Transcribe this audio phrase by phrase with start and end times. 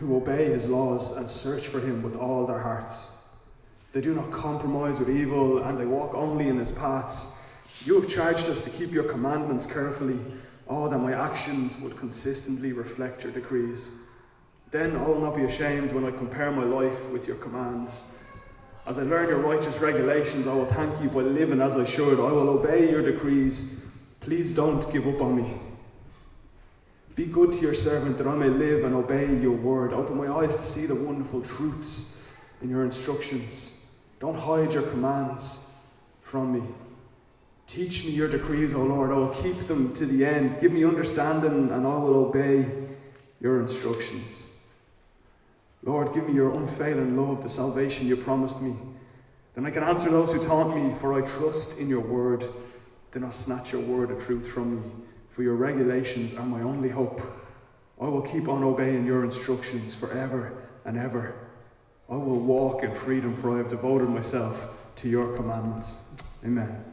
[0.00, 3.08] who obey his laws and search for him with all their hearts.
[3.92, 7.22] They do not compromise with evil, and they walk only in his paths.
[7.84, 10.18] You have charged us to keep your commandments carefully,
[10.68, 13.90] oh, that my actions would consistently reflect your decrees.
[14.70, 17.92] Then I will not be ashamed when I compare my life with your commands.
[18.86, 22.18] As I learn your righteous regulations, I will thank you by living as I should.
[22.20, 23.80] I will obey your decrees.
[24.20, 25.69] Please don't give up on me.
[27.20, 29.92] Be good to your servant that I may live and obey your word.
[29.92, 32.16] Open my eyes to see the wonderful truths
[32.62, 33.72] in your instructions.
[34.20, 35.58] Don't hide your commands
[36.30, 36.66] from me.
[37.68, 39.12] Teach me your decrees, O Lord.
[39.12, 40.62] I will keep them to the end.
[40.62, 42.70] Give me understanding, and I will obey
[43.38, 44.32] your instructions.
[45.82, 48.78] Lord, give me your unfailing love, the salvation you promised me.
[49.54, 52.46] Then I can answer those who taunt me, for I trust in your word.
[53.12, 54.90] Do not snatch your word of truth from me,
[55.34, 57.20] for your regulations are my only hope.
[58.00, 61.34] I will keep on obeying your instructions forever and ever.
[62.08, 64.56] I will walk in freedom, for I have devoted myself
[64.96, 65.94] to your commandments.
[66.44, 66.84] Amen.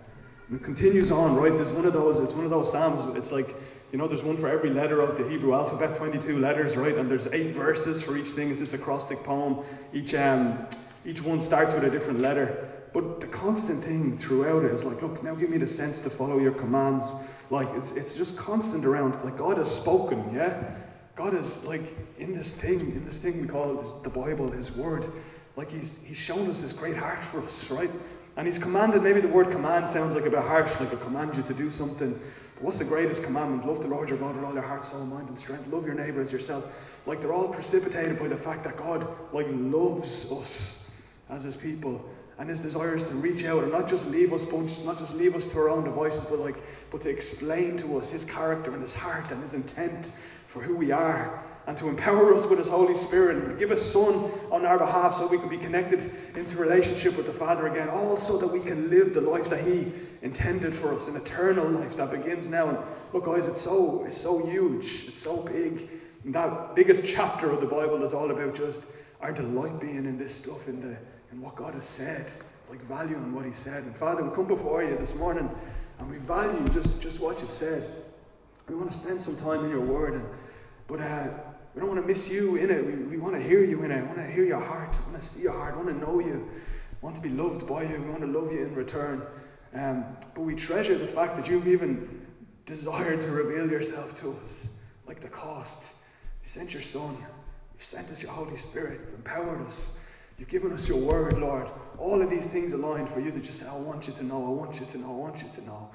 [0.49, 1.51] And it continues on, right?
[1.51, 3.55] There's one of those, it's one of those Psalms, it's like,
[3.91, 6.95] you know, there's one for every letter of the Hebrew alphabet, 22 letters, right?
[6.95, 8.51] And there's eight verses for each thing.
[8.51, 9.63] It's this acrostic poem.
[9.93, 10.67] Each, um,
[11.05, 12.69] each one starts with a different letter.
[12.93, 16.09] But the constant thing throughout it is like, look, now give me the sense to
[16.11, 17.05] follow your commands.
[17.49, 19.23] Like, it's, it's just constant around.
[19.23, 20.75] Like, God has spoken, yeah?
[21.15, 21.81] God is, like,
[22.19, 25.05] in this thing, in this thing we call the Bible, His Word.
[25.55, 27.89] Like, He's, he's shown us His great heart for us, right?
[28.35, 31.35] And He's commanded, maybe the word command sounds like a bit harsh, like a command
[31.35, 32.19] you to do something.
[32.55, 33.65] But what's the greatest commandment?
[33.65, 35.67] Love the Lord your God with all your heart, soul, mind, and strength.
[35.67, 36.65] Love your neighbour as yourself.
[37.05, 40.91] Like, they're all precipitated by the fact that God, like, loves us
[41.29, 42.03] as His people
[42.39, 45.13] and his desire is to reach out and not just leave us bunched, not just
[45.13, 46.55] leave us to our own devices, but like,
[46.91, 50.07] but to explain to us his character and his heart and his intent
[50.53, 53.91] for who we are, and to empower us with his Holy Spirit and give his
[53.91, 55.99] Son on our behalf so we can be connected
[56.35, 59.67] into relationship with the Father again, all so that we can live the life that
[59.67, 59.91] he
[60.21, 62.69] intended for us, an eternal life that begins now.
[62.69, 62.77] And
[63.13, 65.89] look, guys, it's so it's so huge, it's so big.
[66.23, 68.81] And that biggest chapter of the Bible is all about just
[69.21, 70.95] our delight being in this stuff, in the
[71.33, 72.31] in what God has said,
[72.69, 73.83] like valuing what He said.
[73.83, 75.49] And Father, we come before you this morning
[75.99, 78.03] and we value just, just what you've said.
[78.69, 80.25] We want to spend some time in your word, and,
[80.87, 81.27] but uh,
[81.73, 82.85] we don't want to miss you in it.
[82.85, 84.01] We, we want to hear you in it.
[84.01, 84.95] We want to hear your heart.
[85.05, 85.77] We want to see your heart.
[85.77, 86.47] We want to know you.
[87.01, 88.01] We want to be loved by you.
[88.01, 89.21] We want to love you in return.
[89.73, 92.25] Um, but we treasure the fact that you've even
[92.65, 94.67] desired to reveal yourself to us,
[95.07, 95.77] like the cost.
[96.43, 97.17] You sent your Son.
[97.73, 99.01] You've sent us your Holy Spirit.
[99.05, 99.91] You've empowered us.
[100.37, 101.67] You've given us your word, Lord.
[101.99, 104.45] All of these things aligned for you to just say, I want you to know,
[104.45, 105.89] I want you to know, I want you to know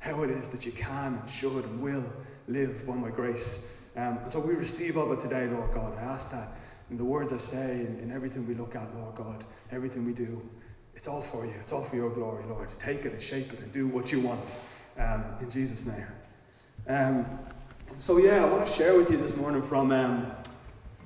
[0.00, 2.04] how it is that you can and should and will
[2.48, 3.58] live by my grace.
[3.96, 5.96] Um, so we receive all of it today, Lord God.
[5.98, 6.48] I ask that
[6.90, 10.12] in the words I say, in, in everything we look at, Lord God, everything we
[10.12, 10.40] do,
[10.94, 11.54] it's all for you.
[11.62, 12.68] It's all for your glory, Lord.
[12.84, 14.48] Take it and shape it and do what you want.
[14.98, 16.06] Um, in Jesus' name.
[16.88, 17.38] Um,
[17.98, 20.32] so, yeah, I want to share with you this morning from, um,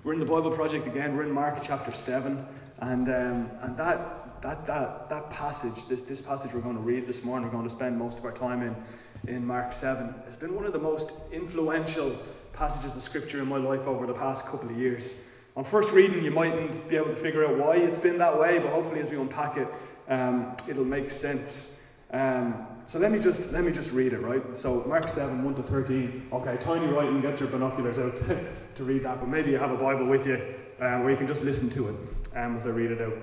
[0.04, 1.16] we're in the Bible Project again.
[1.16, 2.44] We're in Mark chapter 7.
[2.80, 7.06] And, um, and that, that, that, that passage, this, this passage we're going to read
[7.06, 10.36] this morning, we're going to spend most of our time in, in Mark 7, has
[10.36, 12.18] been one of the most influential
[12.52, 15.12] passages of Scripture in my life over the past couple of years.
[15.56, 18.58] On first reading, you mightn't be able to figure out why it's been that way,
[18.58, 19.68] but hopefully, as we unpack it,
[20.08, 21.76] um, it'll make sense.
[22.12, 24.42] Um, so let me just let me just read it, right?
[24.56, 26.28] So Mark seven one to thirteen.
[26.32, 27.20] Okay, tiny writing.
[27.20, 30.26] Get your binoculars out to, to read that, but maybe you have a Bible with
[30.26, 30.36] you
[30.80, 31.94] um, where you can just listen to it
[32.36, 33.14] um, as I read it out.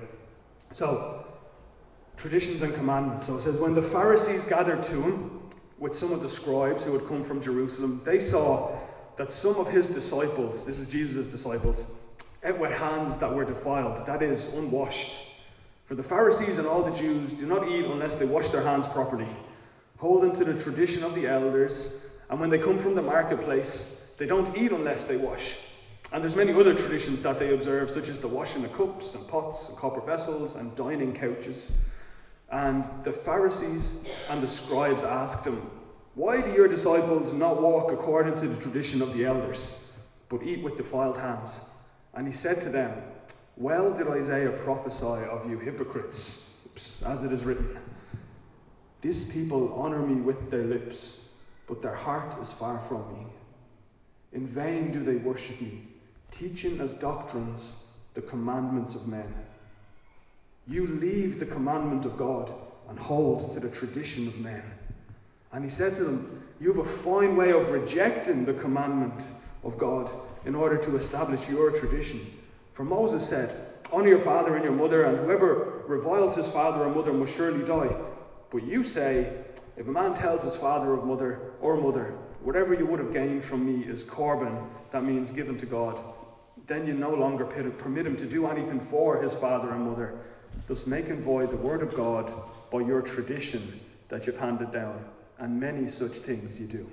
[0.73, 1.25] So
[2.17, 3.27] traditions and commandments.
[3.27, 5.41] So it says, when the Pharisees gathered to him
[5.77, 8.79] with some of the scribes who had come from Jerusalem, they saw
[9.17, 11.79] that some of his disciples, this is Jesus' disciples,
[12.43, 15.11] ate with hands that were defiled, that is, unwashed.
[15.87, 18.87] For the Pharisees and all the Jews do not eat unless they wash their hands
[18.93, 19.27] properly,
[19.97, 24.25] holding to the tradition of the elders, and when they come from the marketplace, they
[24.25, 25.55] don't eat unless they wash.
[26.11, 29.27] And there's many other traditions that they observe, such as the washing of cups and
[29.27, 31.71] pots and copper vessels and dining couches.
[32.49, 35.69] And the Pharisees and the scribes asked him,
[36.15, 39.89] Why do your disciples not walk according to the tradition of the elders,
[40.29, 41.51] but eat with defiled hands?
[42.13, 42.93] And he said to them,
[43.57, 46.69] Well did Isaiah prophesy of you hypocrites,
[47.05, 47.77] as it is written,
[49.01, 51.19] This people honour me with their lips,
[51.67, 53.27] but their heart is far from me.
[54.31, 55.83] In vain do they worship me
[56.39, 59.33] teaching as doctrines the commandments of men.
[60.67, 62.53] You leave the commandment of God
[62.89, 64.63] and hold to the tradition of men.
[65.51, 69.23] And he said to them, You have a fine way of rejecting the commandment
[69.63, 70.11] of God
[70.45, 72.27] in order to establish your tradition.
[72.75, 76.93] For Moses said, Honour your father and your mother, and whoever reviles his father or
[76.93, 77.95] mother must surely die.
[78.51, 79.45] But you say,
[79.77, 82.13] If a man tells his father or mother or mother,
[82.43, 84.57] Whatever you would have gained from me is Corban,
[84.91, 86.01] that means given to God,
[86.67, 90.19] then you no longer permit him to do anything for his father and mother,
[90.67, 92.31] thus making void the word of God
[92.71, 93.79] by your tradition
[94.09, 95.03] that you've handed down.
[95.39, 96.87] And many such things you do.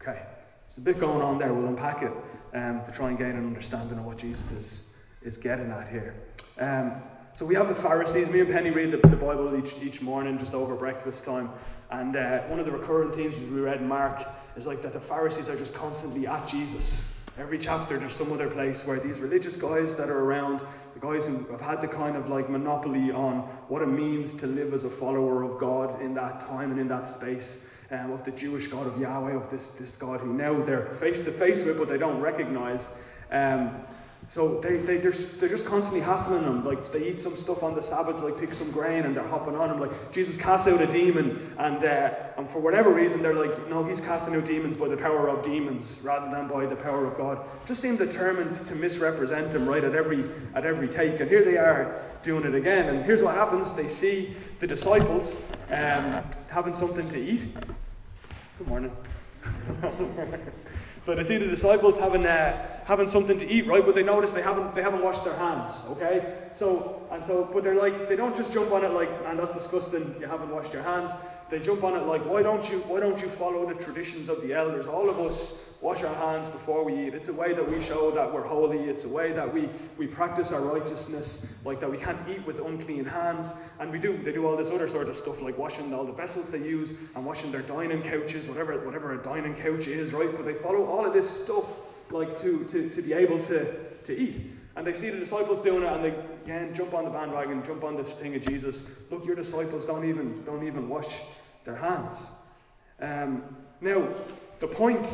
[0.00, 0.22] Okay,
[0.68, 1.52] there's a bit going on there.
[1.52, 2.12] We'll unpack it
[2.54, 4.80] um, to try and gain an understanding of what Jesus is,
[5.22, 6.14] is getting at here.
[6.60, 7.02] Um,
[7.34, 8.28] so we have the Pharisees.
[8.28, 11.50] Me and Penny read the, the Bible each, each morning just over breakfast time.
[11.90, 14.22] And uh, one of the recurring themes we read in Mark
[14.56, 17.02] is like that the Pharisees are just constantly at Jesus.
[17.38, 20.60] Every chapter there's some other place where these religious guys that are around,
[20.94, 24.48] the guys who have had the kind of like monopoly on what it means to
[24.48, 27.58] live as a follower of God in that time and in that space,
[27.92, 31.20] um, of the Jewish God of Yahweh, of this, this God who now they're face
[31.26, 32.84] to face with but they don't recognize.
[33.30, 33.70] Um,
[34.30, 36.62] so they, they, they're, they're just constantly hassling him.
[36.62, 39.54] Like they eat some stuff on the Sabbath, like pick some grain, and they're hopping
[39.54, 39.80] on him.
[39.80, 43.84] Like Jesus casts out a demon, and, uh, and for whatever reason, they're like, no,
[43.84, 47.16] he's casting out demons by the power of demons rather than by the power of
[47.16, 47.38] God.
[47.66, 51.20] Just seem determined to misrepresent him right at every, at every take.
[51.20, 52.88] And here they are doing it again.
[52.88, 55.34] And here's what happens they see the disciples
[55.70, 57.54] um, having something to eat.
[58.58, 58.92] Good morning.
[61.08, 63.82] So they see the disciples having, uh, having something to eat, right?
[63.82, 66.36] But they notice they haven't, they haven't washed their hands, okay?
[66.52, 69.54] So, and so, but they're like, they don't just jump on it like, man, that's
[69.54, 71.10] disgusting, you haven't washed your hands.
[71.50, 74.42] They jump on it like, why don't you, why don't you follow the traditions of
[74.42, 74.86] the elders?
[74.86, 77.14] All of us wash our hands before we eat.
[77.14, 78.80] It's a way that we show that we're holy.
[78.80, 82.58] It's a way that we, we practice our righteousness, like that we can't eat with
[82.58, 83.46] unclean hands.
[83.80, 86.12] And we do, they do all this other sort of stuff, like washing all the
[86.12, 90.30] vessels they use and washing their dining couches, whatever, whatever a dining couch is, right?
[90.36, 91.64] But they follow all of this stuff,
[92.10, 94.50] like to, to, to be able to, to eat.
[94.76, 96.14] And they see the disciples doing it and they
[96.44, 98.82] again jump on the bandwagon, jump on this thing of Jesus.
[99.10, 101.08] Look, your disciples don't even, don't even wash
[101.68, 102.16] their hands.
[103.00, 104.08] Um, now,
[104.60, 105.06] the point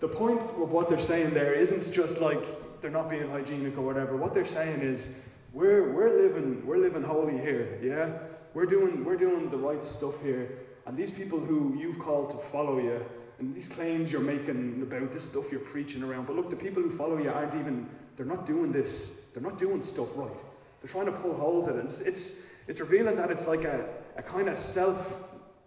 [0.00, 2.42] the point of what they're saying there isn't just like
[2.80, 4.16] they're not being hygienic or whatever.
[4.16, 5.08] What they're saying is
[5.52, 8.18] we're, we're living we're living holy here, yeah?
[8.54, 10.50] We're doing we're doing the right stuff here.
[10.86, 13.00] And these people who you've called to follow you,
[13.38, 16.82] and these claims you're making about this stuff you're preaching around, but look, the people
[16.82, 19.10] who follow you aren't even they're not doing this.
[19.34, 20.40] They're not doing stuff right.
[20.80, 21.86] They're trying to pull holes in it.
[21.86, 22.32] It's it's,
[22.68, 23.86] it's revealing that it's like a,
[24.16, 25.04] a kind of self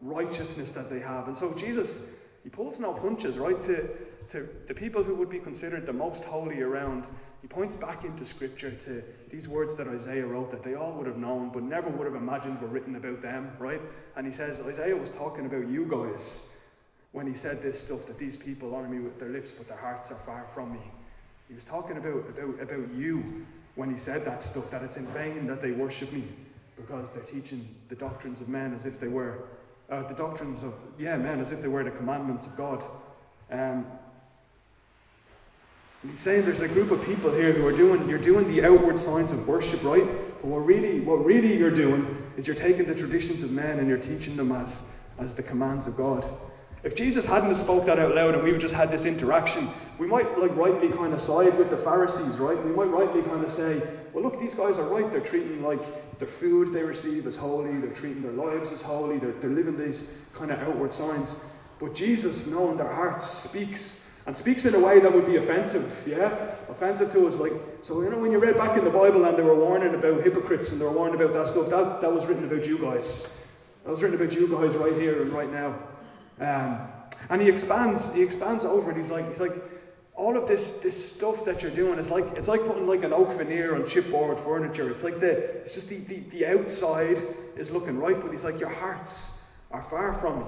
[0.01, 1.28] righteousness that they have.
[1.28, 1.90] And so Jesus,
[2.44, 3.62] he pulls no punches, right?
[3.63, 3.90] To
[4.31, 7.06] to the people who would be considered the most holy around,
[7.42, 9.01] he points back into Scripture to
[9.31, 12.16] these words that Isaiah wrote that they all would have known but never would have
[12.16, 13.81] imagined were written about them, right?
[14.16, 16.42] And he says, Isaiah was talking about you guys
[17.12, 19.78] when he said this stuff that these people honor me with their lips but their
[19.78, 20.81] hearts are far from me.
[21.48, 23.45] He was talking about, about, about you
[23.75, 26.28] when he said that stuff, that it's in vain that they worship me
[26.75, 29.45] because they're teaching the doctrines of men as if they were,
[29.91, 32.83] uh, the doctrines of, yeah, man, as if they were the commandments of God.
[33.51, 33.86] Um,
[36.07, 39.01] He's saying there's a group of people here who are doing, you're doing the outward
[39.01, 40.06] signs of worship, right?
[40.41, 43.88] But what really, what really you're doing is you're taking the traditions of men and
[43.88, 44.74] you're teaching them as,
[45.19, 46.24] as the commands of God.
[46.83, 50.39] If Jesus hadn't spoke that out loud and we just had this interaction, we might
[50.39, 52.63] like rightly kind of side with the Pharisees, right?
[52.63, 53.81] We might rightly kind of say,
[54.14, 55.11] well, look, these guys are right.
[55.11, 55.81] They're treating like
[56.19, 57.80] the food they receive is holy.
[57.80, 59.19] They're treating their lives as holy.
[59.19, 61.30] They're, they're living these kind of outward signs.
[61.80, 65.92] But Jesus, knowing their hearts, speaks and speaks in a way that would be offensive,
[66.06, 66.56] yeah?
[66.69, 67.35] Offensive to us.
[67.35, 69.95] Like, so, you know, when you read back in the Bible and they were warning
[69.95, 72.78] about hypocrites and they were warning about that stuff, that, that was written about you
[72.78, 73.31] guys.
[73.85, 75.80] That was written about you guys right here and right now.
[76.40, 76.88] Um,
[77.30, 78.97] and he expands, he expands over it.
[78.97, 79.56] He's like, he's like,
[80.19, 83.14] all of this, this stuff that you're doing is like, it's like putting like an
[83.14, 84.90] oak veneer on chipboard furniture.
[84.92, 87.18] It's like the, it's just the, the, the outside
[87.56, 89.11] is looking right, but he's like, your hearts
[89.71, 90.45] are far from me.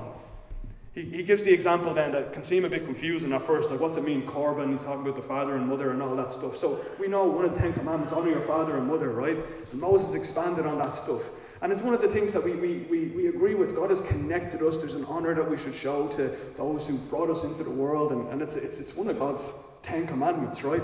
[0.93, 3.79] He, he gives the example then that can seem a bit confusing at first, like
[3.79, 4.73] what's it mean, Corban?
[4.73, 6.57] He's talking about the father and mother and all that stuff.
[6.59, 9.37] So we know one of the Ten Commandments, honor your father and mother, right?
[9.71, 11.21] And Moses expanded on that stuff.
[11.61, 13.75] And it's one of the things that we, we, we, we agree with.
[13.75, 14.77] God has connected us.
[14.77, 18.11] There's an honour that we should show to those who brought us into the world.
[18.11, 19.43] And, and it's, it's, it's one of God's
[19.83, 20.81] Ten Commandments, right?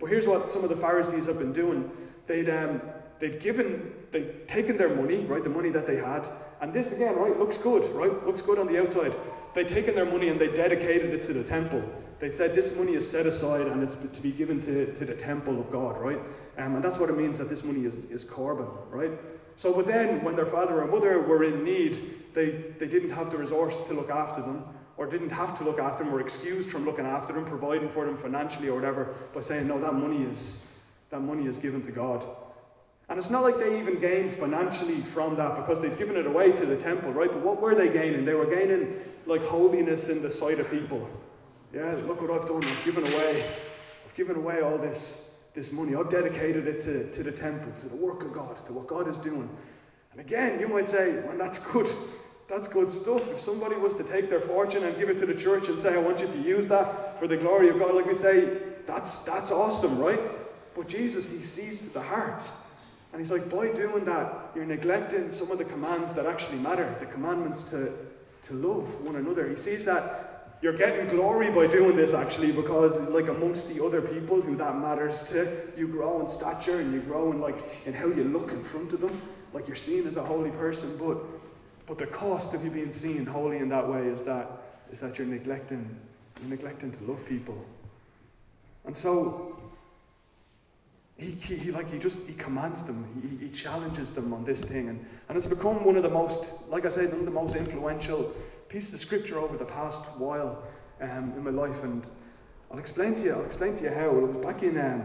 [0.00, 1.90] But here's what some of the Pharisees have been doing.
[2.28, 2.80] They'd, um,
[3.20, 6.22] they'd given, they'd taken their money, right, the money that they had.
[6.60, 8.24] And this again, right, looks good, right?
[8.24, 9.12] Looks good on the outside.
[9.56, 11.82] They'd taken their money and they dedicated it to the temple.
[12.20, 15.16] They said this money is set aside and it's to be given to, to the
[15.20, 16.18] temple of God, right?
[16.58, 19.10] Um, and that's what it means that this money is, is Corban, right?
[19.58, 23.30] So, but then when their father or mother were in need, they, they didn't have
[23.30, 24.64] the resource to look after them.
[24.96, 28.04] or didn't have to look after them, or excused from looking after them, providing for
[28.06, 30.60] them financially or whatever, by saying, no, that money is,
[31.10, 32.24] that money is given to God.
[33.08, 36.52] And it's not like they even gained financially from that because they'd given it away
[36.52, 37.30] to the temple, right?
[37.30, 38.24] But what were they gaining?
[38.24, 38.94] They were gaining
[39.26, 41.08] like holiness in the sight of people.
[41.74, 42.64] Yeah, look what I've done.
[42.64, 43.56] I've given away.
[44.06, 45.02] I've given away all this,
[45.54, 45.94] this money.
[45.94, 49.08] I've dedicated it to, to the temple, to the work of God, to what God
[49.08, 49.48] is doing.
[50.12, 51.86] And again, you might say, well, that's good.
[52.48, 53.22] That's good stuff.
[53.26, 55.94] If somebody was to take their fortune and give it to the church and say,
[55.94, 59.18] I want you to use that for the glory of God, like we say, that's,
[59.20, 60.20] that's awesome, right?
[60.74, 62.42] But Jesus, He sees the heart.
[63.12, 66.96] And he's like, by doing that, you're neglecting some of the commands that actually matter,
[66.98, 67.92] the commandments to,
[68.48, 69.50] to love one another.
[69.50, 70.31] He sees that
[70.62, 74.78] you're getting glory by doing this actually because like amongst the other people who that
[74.78, 78.52] matters to, you grow in stature and you grow in like in how you look
[78.52, 79.20] in front of them.
[79.52, 81.18] Like you're seen as a holy person, but
[81.88, 84.48] but the cost of you being seen holy in that way is that
[84.92, 85.96] is that you're neglecting
[86.40, 87.58] you're neglecting to love people.
[88.84, 89.56] And so
[91.16, 94.60] he, he, he, like he just he commands them he, he challenges them on this
[94.62, 97.30] thing and, and it's become one of the most like i said one of the
[97.30, 98.32] most influential
[98.72, 100.62] pieces of scripture over the past while
[101.02, 102.06] um, in my life and
[102.70, 105.04] i'll explain to you i'll explain to you how it was back in um,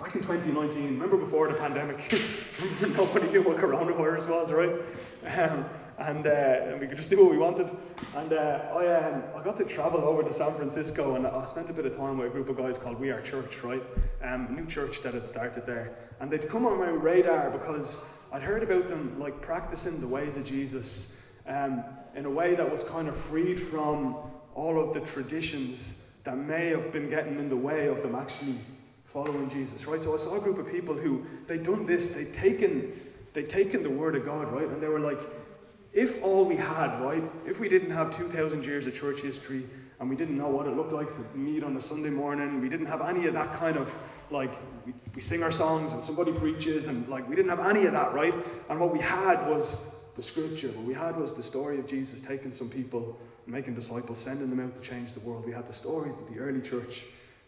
[0.00, 1.96] back in 2019 remember before the pandemic
[2.82, 4.74] nobody knew what coronavirus was right
[5.38, 5.64] um,
[5.98, 7.68] and, uh, and we could just do what we wanted.
[8.16, 11.70] And uh, I, um, I got to travel over to San Francisco, and I spent
[11.70, 13.82] a bit of time with a group of guys called We Are Church, right?
[14.24, 15.96] Um, a new church that had started there.
[16.20, 18.00] And they'd come on my radar because
[18.32, 21.12] I'd heard about them like practicing the ways of Jesus
[21.46, 21.84] um,
[22.14, 24.16] in a way that was kind of freed from
[24.54, 25.78] all of the traditions
[26.24, 28.60] that may have been getting in the way of them actually
[29.12, 30.02] following Jesus, right?
[30.02, 32.92] So I saw a group of people who they'd done this, they'd taken,
[33.34, 34.66] they'd taken the word of God, right?
[34.66, 35.18] And they were like,
[35.92, 39.64] if all we had, right, if we didn't have 2,000 years of church history
[40.00, 42.68] and we didn't know what it looked like to meet on a Sunday morning, we
[42.68, 43.88] didn't have any of that kind of,
[44.30, 44.50] like,
[44.84, 47.92] we, we sing our songs and somebody preaches and, like, we didn't have any of
[47.92, 48.34] that, right?
[48.68, 49.76] And what we had was
[50.16, 50.68] the scripture.
[50.68, 54.60] What we had was the story of Jesus taking some people, making disciples, sending them
[54.60, 55.44] out to change the world.
[55.44, 57.02] We had the stories of the early church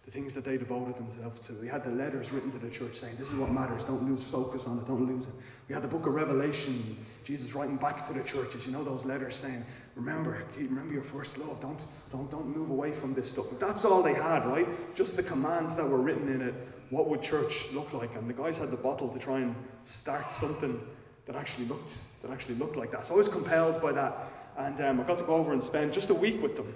[0.06, 1.54] the things that they devoted themselves to.
[1.60, 4.24] We had the letters written to the church saying, This is what matters, don't lose
[4.30, 5.34] focus on it, don't lose it.
[5.68, 9.04] We had the book of Revelation, Jesus writing back to the churches, you know, those
[9.04, 9.64] letters saying,
[9.96, 11.80] Remember, remember your first love, don't,
[12.12, 13.46] don't, don't move away from this stuff.
[13.50, 14.66] But that's all they had, right?
[14.94, 16.54] Just the commands that were written in it.
[16.90, 18.14] What would church look like?
[18.14, 19.56] And the guys had the bottle to try and
[19.86, 20.78] start something
[21.26, 21.90] that actually looked
[22.22, 23.06] that actually looked like that.
[23.06, 24.16] So I was compelled by that.
[24.58, 26.74] And um, I got to go over and spend just a week with them.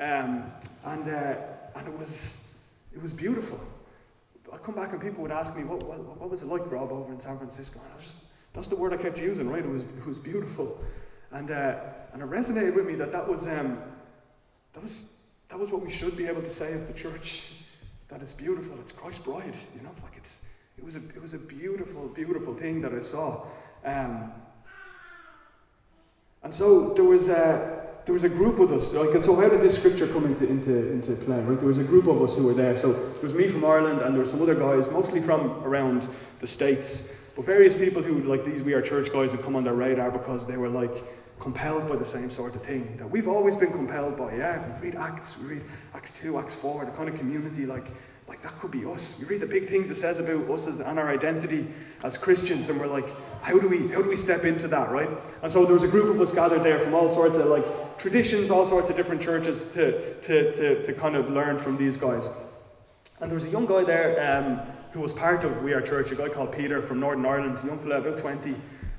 [0.00, 0.50] Um,
[0.84, 1.34] and, uh,
[1.76, 2.08] and it was
[2.94, 3.60] it was beautiful.
[4.52, 6.90] I'd come back and people would ask me, what, what, what was it like, Rob,
[6.90, 7.80] over in San Francisco?
[7.84, 8.18] And I was just,
[8.54, 9.62] that's the word I kept using, right?
[9.62, 10.78] It was, it was beautiful.
[11.32, 11.76] And, uh,
[12.12, 13.78] and it resonated with me that that was, um,
[14.72, 14.98] that, was,
[15.50, 17.42] that was what we should be able to say of the church.
[18.08, 18.72] That it's beautiful.
[18.80, 19.90] It's Christ's bride, you know?
[20.02, 20.30] Like it's,
[20.78, 23.46] it, was a, it was a beautiful, beautiful thing that I saw.
[23.84, 24.32] Um,
[26.42, 29.48] and so there was, uh, there was a group of us, like, and so how
[29.48, 31.58] did this scripture come into, into, into play, right?
[31.58, 32.78] There was a group of us who were there.
[32.78, 36.08] So there was me from Ireland, and there were some other guys, mostly from around
[36.40, 39.64] the States, but various people who, like these We Are Church guys, would come on
[39.64, 41.04] their radar because they were like
[41.40, 44.34] compelled by the same sort of thing that we've always been compelled by.
[44.34, 45.62] Yeah, we read Acts, we read
[45.94, 47.86] Acts 2, Acts 4, the kind of community like
[48.28, 49.14] like that could be us.
[49.18, 51.66] You read the big things it says about us as, and our identity
[52.04, 53.08] as Christians, and we're like,
[53.42, 55.08] how do we how do we step into that, right?
[55.42, 57.98] And so there was a group of us gathered there from all sorts of like
[57.98, 61.96] traditions, all sorts of different churches to to to, to kind of learn from these
[61.96, 62.28] guys.
[63.20, 64.60] And there was a young guy there um,
[64.92, 67.80] who was part of We Are Church, a guy called Peter from Northern Ireland, young
[67.80, 68.50] fellow about 20,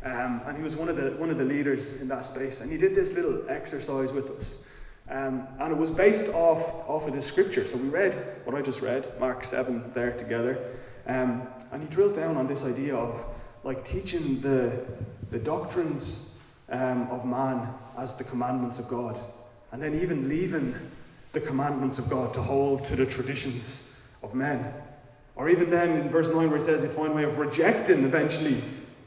[0.03, 2.59] um, and he was one of the one of the leaders in that space.
[2.59, 4.63] And he did this little exercise with us.
[5.09, 7.67] Um, and it was based off, off of the scripture.
[7.71, 10.75] So we read what I just read, Mark 7, there together.
[11.07, 13.19] Um, and he drilled down on this idea of
[13.63, 14.85] like teaching the,
[15.31, 16.33] the doctrines
[16.69, 19.19] um, of man as the commandments of God.
[19.71, 20.75] And then even leaving
[21.33, 23.83] the commandments of God to hold to the traditions
[24.23, 24.73] of men.
[25.35, 28.03] Or even then in verse 9 where he says you find a way of rejecting
[28.03, 28.63] eventually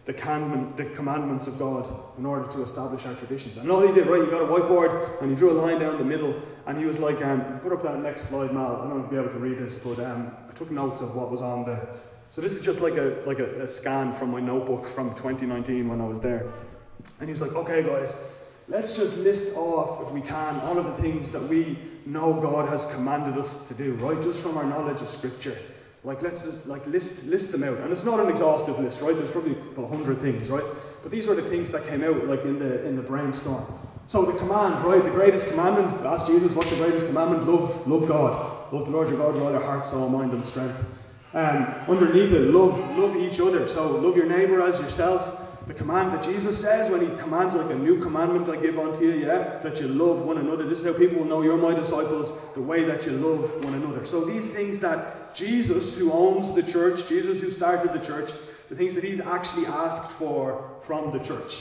[0.06, 3.56] the, command, the commandments of God in order to establish our traditions.
[3.59, 5.99] And all he did, right, he got a whiteboard and he drew a line down
[5.99, 8.76] the middle and he was like, um, put up that next slide, Mal.
[8.76, 11.00] I don't know if you'll be able to read this, but um, I took notes
[11.02, 12.12] of what was on the.
[12.34, 15.86] So this is just like a like a, a scan from my notebook from 2019
[15.86, 16.50] when I was there.
[17.20, 18.14] And he was like, okay, guys,
[18.68, 22.68] let's just list off, if we can, all of the things that we know God
[22.68, 24.20] has commanded us to do, right?
[24.22, 25.58] Just from our knowledge of Scripture.
[26.04, 27.78] Like let's just like list list them out.
[27.78, 29.14] And it's not an exhaustive list, right?
[29.14, 30.64] There's probably a hundred things, right?
[31.02, 33.78] But these were the things that came out like in the in the brainstorm.
[34.06, 35.04] So the command, right?
[35.04, 37.46] The greatest commandment, ask Jesus, what's the greatest commandment?
[37.46, 38.72] Love, love God.
[38.72, 40.76] Love the Lord your God with all your heart, soul, mind, and strength.
[41.34, 43.68] Um, underneath it, love, love each other.
[43.68, 45.40] So love your neighbour as yourself.
[45.66, 49.04] The command that Jesus says when he commands like a new commandment I give unto
[49.04, 50.68] you, yeah, that you love one another.
[50.68, 53.74] This is how people will know you're my disciples, the way that you love one
[53.74, 54.04] another.
[54.06, 58.30] So these things that Jesus, who owns the church, Jesus who started the church,
[58.68, 61.52] the things that he's actually asked for from the church.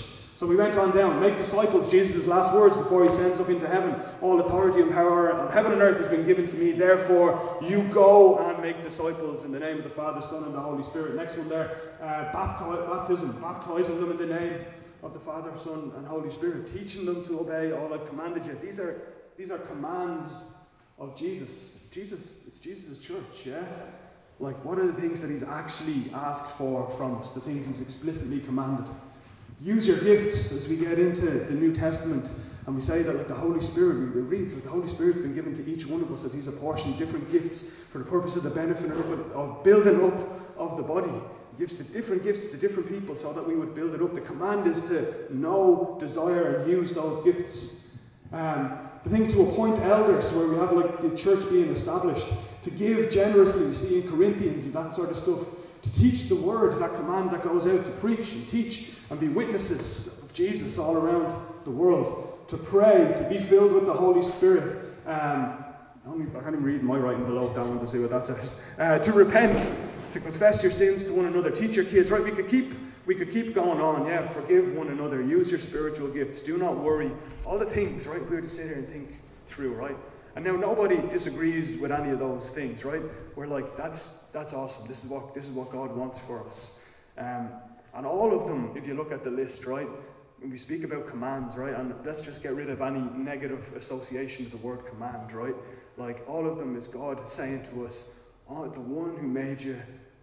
[0.41, 1.21] So we went on down.
[1.21, 3.93] Make disciples, Jesus' last words before he sends up into heaven.
[4.24, 6.71] All authority and power of heaven and earth has been given to me.
[6.71, 10.60] Therefore, you go and make disciples in the name of the Father, Son, and the
[10.60, 11.15] Holy Spirit.
[11.15, 13.39] Next one there, uh, bapti- baptism.
[13.39, 14.65] Baptizing them in the name
[15.03, 16.74] of the Father, Son, and Holy Spirit.
[16.74, 18.57] Teaching them to obey all I've commanded you.
[18.63, 19.00] These are,
[19.38, 20.33] these are commands
[20.98, 21.51] of Jesus.
[21.91, 23.63] Jesus, it's Jesus' church, yeah?
[24.39, 27.29] Like, what are the things that he's actually asked for from us?
[27.36, 28.91] The things he's explicitly commanded.
[29.62, 32.25] Use your gifts as we get into the New Testament
[32.65, 35.36] and we say that like the Holy Spirit, we read that the Holy Spirit's been
[35.36, 38.41] given to each one of us as He's apportioned different gifts for the purpose of
[38.44, 41.12] the benefit of, building up of the body.
[41.51, 44.15] He gives the different gifts to different people so that we would build it up.
[44.15, 47.98] The command is to know, desire, and use those gifts.
[48.32, 52.25] Um, the thing to appoint elders, where we have like the church being established,
[52.63, 55.39] to give generously, You see in Corinthians and that sort of stuff
[55.81, 59.27] to teach the word, that command that goes out to preach and teach and be
[59.27, 64.27] witnesses of Jesus all around the world, to pray, to be filled with the Holy
[64.31, 64.95] Spirit.
[65.05, 65.65] Um,
[66.03, 68.55] I, can't even read my writing below down to see what that says.
[68.79, 72.09] Uh, to repent, to confess your sins to one another, teach your kids.
[72.09, 72.73] Right, we could keep
[73.05, 74.07] we could keep going on.
[74.07, 77.11] Yeah, forgive one another, use your spiritual gifts, do not worry.
[77.45, 78.21] All the things, right?
[78.29, 79.09] We to sit here and think
[79.50, 79.97] through, right?
[80.35, 83.01] And now nobody disagrees with any of those things, right?
[83.35, 84.88] We're like, that's that's awesome.
[84.88, 86.71] This is what this is what God wants for us.
[87.17, 87.50] Um,
[87.93, 89.88] and all of them, if you look at the list, right?
[90.41, 91.75] We speak about commands, right?
[91.75, 95.53] And let's just get rid of any negative association with the word command, right?
[95.97, 98.05] Like all of them is God saying to us,
[98.50, 99.73] Oh, the one who made you,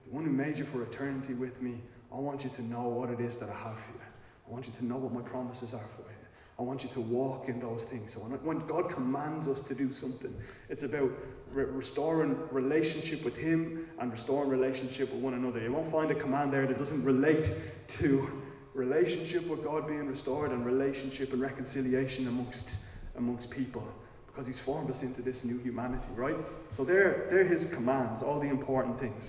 [0.07, 1.81] the one who made you for eternity with me,
[2.13, 4.09] I want you to know what it is that I have for you.
[4.49, 6.18] I want you to know what my promises are for you.
[6.59, 8.15] I want you to walk in those things.
[8.15, 10.35] So when God commands us to do something,
[10.69, 11.11] it's about
[11.53, 15.61] re- restoring relationship with Him and restoring relationship with one another.
[15.61, 17.55] You won't find a command there that doesn't relate
[18.01, 18.29] to
[18.75, 22.69] relationship with God being restored and relationship and reconciliation amongst
[23.17, 23.87] amongst people
[24.27, 26.37] because He's formed us into this new humanity, right?
[26.73, 29.25] So they're, they're His commands, all the important things.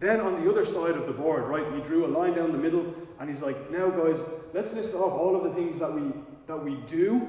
[0.00, 2.58] Then on the other side of the board, right, he drew a line down the
[2.58, 4.20] middle and he's like, now guys,
[4.52, 6.12] let's list off all of the things that we
[6.46, 7.26] that we do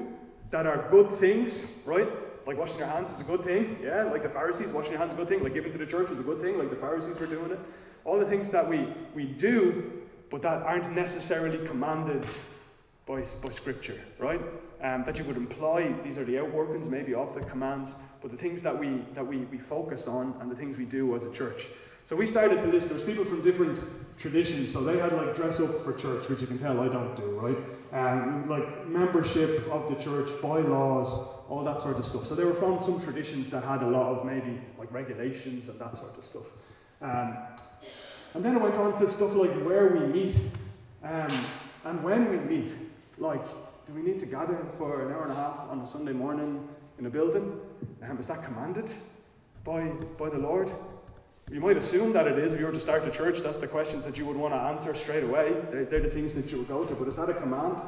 [0.50, 2.08] that are good things, right?
[2.46, 4.04] Like washing your hands is a good thing, yeah.
[4.04, 5.42] Like the Pharisees, washing your hands is a good thing.
[5.42, 6.58] Like giving to the church is a good thing.
[6.58, 7.58] Like the Pharisees were doing it.
[8.04, 9.90] All the things that we we do,
[10.30, 12.24] but that aren't necessarily commanded
[13.06, 14.40] by, by Scripture, right?
[14.82, 17.90] Um, that you would imply these are the outworkings maybe of the commands,
[18.22, 21.16] but the things that we that we, we focus on and the things we do
[21.16, 21.60] as a church.
[22.08, 22.88] So we started to list.
[22.88, 23.82] There was people from different
[24.20, 27.16] traditions, so they had like dress up for church, which you can tell I don't
[27.16, 27.56] do, right?
[27.96, 31.08] And like membership of the church, bylaws,
[31.48, 32.26] all that sort of stuff.
[32.26, 35.80] So they were from some traditions that had a lot of maybe like regulations and
[35.80, 36.42] that sort of stuff.
[37.00, 37.38] Um,
[38.34, 40.36] and then it went on to stuff like where we meet
[41.02, 41.46] um,
[41.86, 42.74] and when we meet.
[43.16, 43.44] Like,
[43.86, 46.68] do we need to gather for an hour and a half on a Sunday morning
[46.98, 47.58] in a building?
[48.02, 48.90] Um, is that commanded
[49.64, 50.68] by by the Lord?
[51.50, 52.52] You might assume that it is.
[52.52, 54.58] If you were to start a church, that's the questions that you would want to
[54.58, 55.54] answer straight away.
[55.70, 56.94] They're, they're the things that you would go to.
[56.94, 57.80] But is that a command?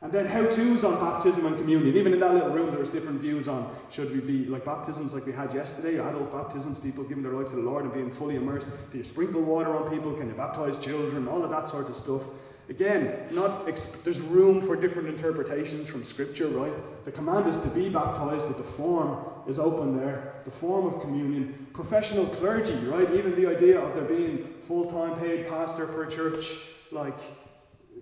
[0.00, 1.96] And then how to's on baptism and communion.
[1.96, 5.12] Even in that little room, there was different views on should we be like baptisms
[5.12, 8.14] like we had yesterday, adult baptisms, people giving their life to the Lord and being
[8.14, 8.66] fully immersed.
[8.92, 10.14] Do you sprinkle water on people?
[10.14, 11.28] Can you baptize children?
[11.28, 12.22] All of that sort of stuff.
[12.68, 16.72] Again, not exp- there's room for different interpretations from Scripture, right?
[17.04, 20.42] The command is to be baptized, but the form is open there.
[20.44, 21.68] The form of communion.
[21.74, 23.08] Professional clergy, right?
[23.14, 26.44] Even the idea of there being full-time paid pastor per church,
[26.90, 27.18] like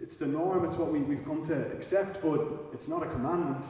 [0.01, 0.65] it's the norm.
[0.65, 2.41] It's what we, we've come to accept, but
[2.73, 3.67] it's not a commandment.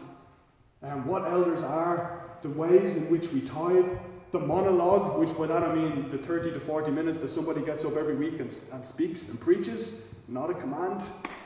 [0.82, 3.98] And what elders are, the ways in which we tithe,
[4.30, 7.84] the monologue, which by that I mean the 30 to 40 minutes that somebody gets
[7.84, 11.02] up every week and, and speaks and preaches, not a command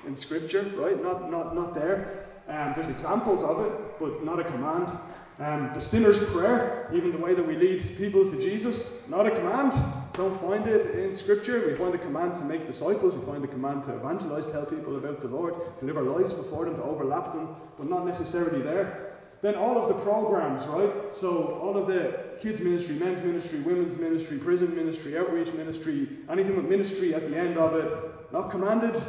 [0.07, 1.03] in Scripture, right?
[1.03, 2.27] Not, not, not there.
[2.49, 4.99] Um, there's examples of it, but not a command.
[5.39, 9.31] Um, the sinner's prayer, even the way that we lead people to Jesus, not a
[9.31, 9.73] command.
[10.15, 11.69] Don't find it in Scripture.
[11.69, 13.15] We find a command to make disciples.
[13.15, 16.33] We find a command to evangelize, tell people about the Lord, to live our lives
[16.33, 19.09] before them, to overlap them, but not necessarily there.
[19.41, 20.91] Then all of the programs, right?
[21.21, 26.57] So all of the kids ministry, men's ministry, women's ministry, prison ministry, outreach ministry, anything
[26.57, 29.03] with ministry at the end of it, not commanded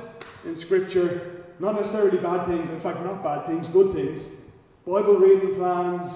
[0.45, 4.21] in Scripture, not necessarily bad things, in fact, not bad things, good things.
[4.85, 6.11] Bible reading plans,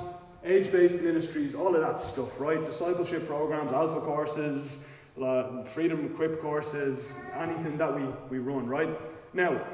[0.45, 2.65] age based ministries, all of that stuff, right?
[2.65, 4.77] Discipleship programs, alpha courses,
[5.73, 7.05] freedom equip courses,
[7.37, 8.89] anything that we, we run, right?
[9.33, 9.65] Now,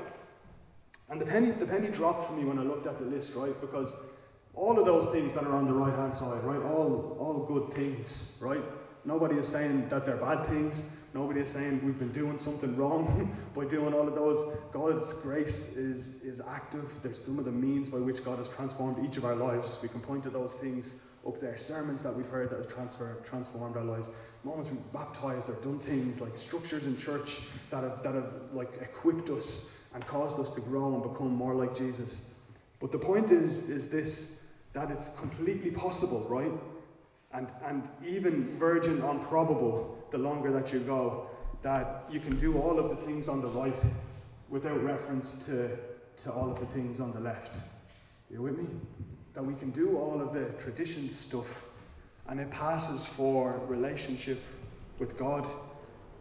[1.09, 3.59] and the penny, the penny dropped for me when I looked at the list, right?
[3.61, 3.91] Because
[4.53, 6.61] all of those things that are on the right hand side, right?
[6.71, 8.61] All, all good things, right?
[9.05, 10.81] Nobody is saying that they're bad things.
[11.13, 14.57] Nobody is saying we've been doing something wrong by doing all of those.
[14.71, 16.85] God's grace is, is active.
[17.01, 19.77] There's some of the means by which God has transformed each of our lives.
[19.81, 20.93] We can point to those things
[21.27, 21.57] up there.
[21.57, 24.07] Sermons that we've heard that have transfer, transformed our lives.
[24.43, 27.29] Moments we've baptized or done things like structures in church
[27.71, 31.55] that have, that have like equipped us and caused us to grow and become more
[31.55, 32.21] like Jesus.
[32.79, 34.31] But the point is, is this
[34.73, 36.51] that it's completely possible, right?
[37.33, 41.27] And, and even verging on probable, the longer that you go,
[41.63, 43.77] that you can do all of the things on the right
[44.49, 45.77] without reference to,
[46.23, 47.57] to all of the things on the left.
[48.29, 48.65] You with me?
[49.33, 51.47] That we can do all of the tradition stuff
[52.29, 54.39] and it passes for relationship
[54.99, 55.47] with God.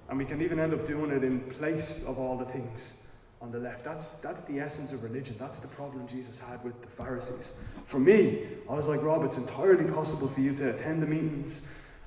[0.08, 2.94] And we can even end up doing it in place of all the things
[3.42, 3.84] on the left.
[3.84, 5.36] That's, that's the essence of religion.
[5.38, 7.48] That's the problem Jesus had with the Pharisees.
[7.90, 11.60] For me, I was like, Rob, it's entirely possible for you to attend the meetings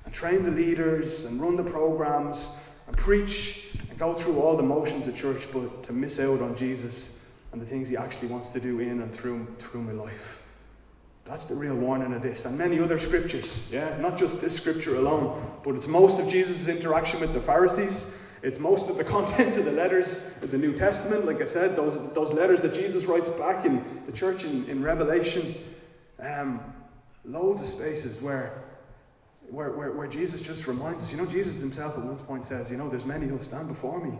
[0.04, 2.48] and train the leaders and run the programs
[2.86, 6.56] and preach and go through all the motions of church, but to miss out on
[6.56, 7.18] Jesus
[7.52, 10.38] and the things he actually wants to do in and through, through my life.
[11.24, 13.68] That's the real warning of this, and many other scriptures.
[13.70, 17.94] Yeah, not just this scripture alone, but it's most of Jesus' interaction with the Pharisees
[18.42, 21.24] it's most of the content of the letters of the New Testament.
[21.24, 24.82] Like I said, those, those letters that Jesus writes back in the church in, in
[24.82, 25.56] Revelation.
[26.18, 26.60] Um,
[27.24, 28.64] loads of spaces where,
[29.50, 31.10] where, where, where Jesus just reminds us.
[31.10, 34.02] You know, Jesus himself at one point says, You know, there's many who'll stand before
[34.04, 34.16] me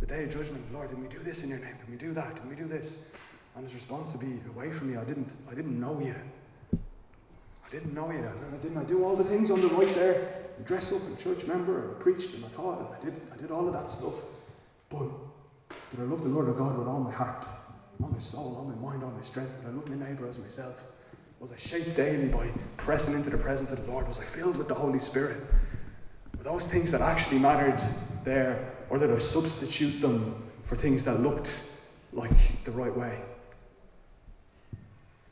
[0.00, 0.72] the day of judgment.
[0.72, 1.76] Lord, did we do this in your name?
[1.78, 2.34] Did we do that?
[2.34, 2.98] Did we do this?
[3.56, 6.14] And his response would be, Away from me, I didn't, I didn't know you.
[6.72, 8.26] I didn't know you.
[8.26, 10.40] I didn't I do all the things on the right there?
[10.66, 13.36] dress up and church member and I preached and I taught and I did, I
[13.40, 14.14] did all of that stuff.
[14.90, 15.08] But
[15.90, 17.44] did I love the Lord of God with all my heart,
[18.02, 19.52] all my soul, all my mind, all my strength?
[19.60, 20.74] Did I love my neighbour as myself?
[21.40, 24.06] Was I shaped daily by pressing into the presence of the Lord?
[24.06, 25.42] Was I filled with the Holy Spirit?
[26.36, 27.80] Were those things that actually mattered
[28.26, 31.50] there, or did I substitute them for things that looked
[32.12, 32.30] like
[32.66, 33.18] the right way?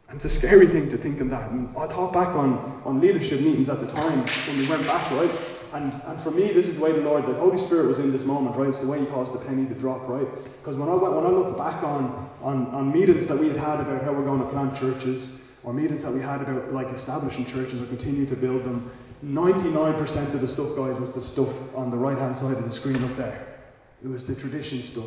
[0.08, 1.50] And it's a scary thing to think of that.
[1.50, 5.10] And I thought back on, on leadership meetings at the time when we went back,
[5.10, 5.30] right?
[5.74, 8.12] And, and for me, this is the way the Lord, the Holy Spirit was in
[8.12, 8.70] this moment, right?
[8.70, 10.26] It's the way He caused the penny to drop, right?
[10.56, 13.80] Because when I, when I look back on, on, on meetings that we had had
[13.80, 15.32] about how we're going to plant churches,
[15.68, 18.90] or meetings that we had about like establishing churches or continue to build them,
[19.22, 22.72] 99% of the stuff, guys, was the stuff on the right hand side of the
[22.72, 23.58] screen up there.
[24.02, 25.04] It was the tradition stuff.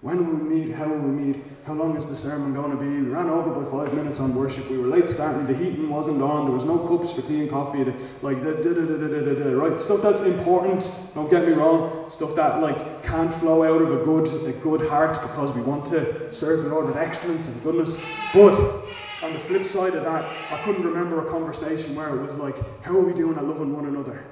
[0.00, 0.76] When will we meet?
[0.76, 1.42] How will we meet?
[1.64, 2.86] How long is the sermon going to be?
[2.86, 4.70] We ran over by five minutes on worship.
[4.70, 5.48] We were late starting.
[5.48, 6.46] The heating wasn't on.
[6.46, 7.82] There was no cups for tea and coffee.
[8.22, 9.80] Like, da, da, da, da, da, da, da, right?
[9.80, 10.86] Stuff that's important.
[11.16, 12.08] Don't get me wrong.
[12.12, 15.90] Stuff that like can't flow out of a good, a good heart because we want
[15.90, 17.96] to serve the Lord with excellence and goodness.
[18.32, 18.84] But
[19.22, 22.56] on the flip side of that, I couldn't remember a conversation where it was like,
[22.82, 24.24] how are we doing at loving one another?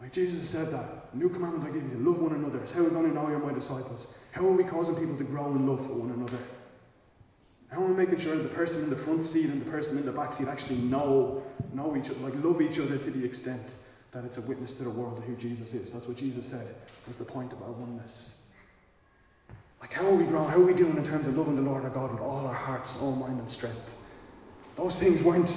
[0.00, 1.14] Like Jesus said that.
[1.14, 2.58] New commandment I give you, love one another.
[2.60, 4.06] It's how we're going to know you're my disciples.
[4.32, 6.38] How are we causing people to grow in love for one another?
[7.68, 9.98] How are we making sure that the person in the front seat and the person
[9.98, 13.24] in the back seat actually know, know each other, like love each other to the
[13.24, 13.62] extent
[14.12, 15.90] that it's a witness to the world of who Jesus is?
[15.92, 16.74] That's what Jesus said
[17.06, 18.34] was the point of our oneness.
[19.80, 20.50] Like how are we growing?
[20.50, 22.54] How are we doing in terms of loving the Lord our God with all our
[22.54, 23.78] hearts, all mind, and strength?
[24.76, 25.50] Those things weren't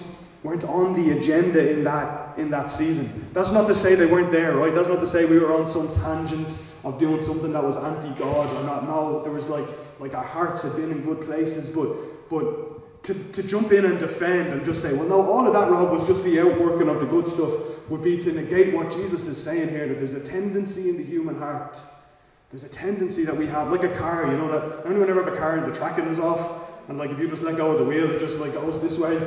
[0.43, 3.29] weren't on the agenda in that in that season.
[3.33, 4.73] That's not to say they weren't there, right?
[4.73, 8.55] That's not to say we were on some tangent of doing something that was anti-God
[8.55, 8.86] or not.
[8.86, 9.67] No, there was like
[9.99, 13.99] like our hearts had been in good places, but but to, to jump in and
[13.99, 17.01] defend and just say, well, no, all of that, Rob, was just the outworking of
[17.01, 17.51] the good stuff,
[17.89, 21.03] would be to negate what Jesus is saying here that there's a tendency in the
[21.03, 21.77] human heart.
[22.54, 25.34] There's a tendency that we have, like a car, you know, that anyone ever have
[25.34, 27.80] a car and the tracking is off, and like if you just let go of
[27.80, 29.18] the wheel, it just like goes this way.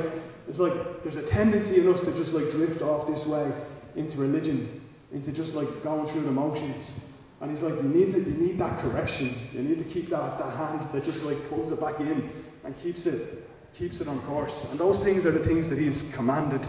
[0.47, 3.51] It's like there's a tendency in us to just like drift off this way
[3.97, 7.01] into religion, into just like going through the motions.
[7.41, 9.35] And he's like, you need to, you need that correction.
[9.51, 12.31] You need to keep that, that hand that just like pulls it back in
[12.63, 14.57] and keeps it keeps it on course.
[14.71, 16.65] And those things are the things that he's commanded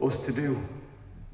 [0.00, 0.58] us to do.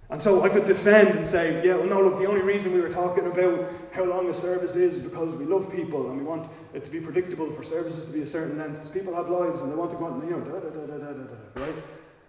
[0.08, 2.80] And so I could defend and say, yeah, well, no, look, the only reason we
[2.80, 6.24] were talking about how long a service is is because we love people and we
[6.24, 9.28] want it to be predictable for services to be a certain length because people have
[9.28, 11.60] lives and they want to go on, you know, da da da da da, da
[11.60, 11.74] right?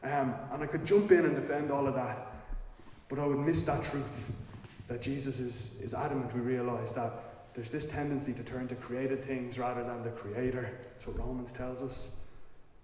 [0.03, 2.33] Um, and I could jump in and defend all of that,
[3.09, 4.05] but I would miss that truth
[4.87, 7.13] that Jesus is, is adamant we realize that
[7.53, 10.69] there's this tendency to turn to created things rather than the Creator.
[10.93, 12.09] That's what Romans tells us.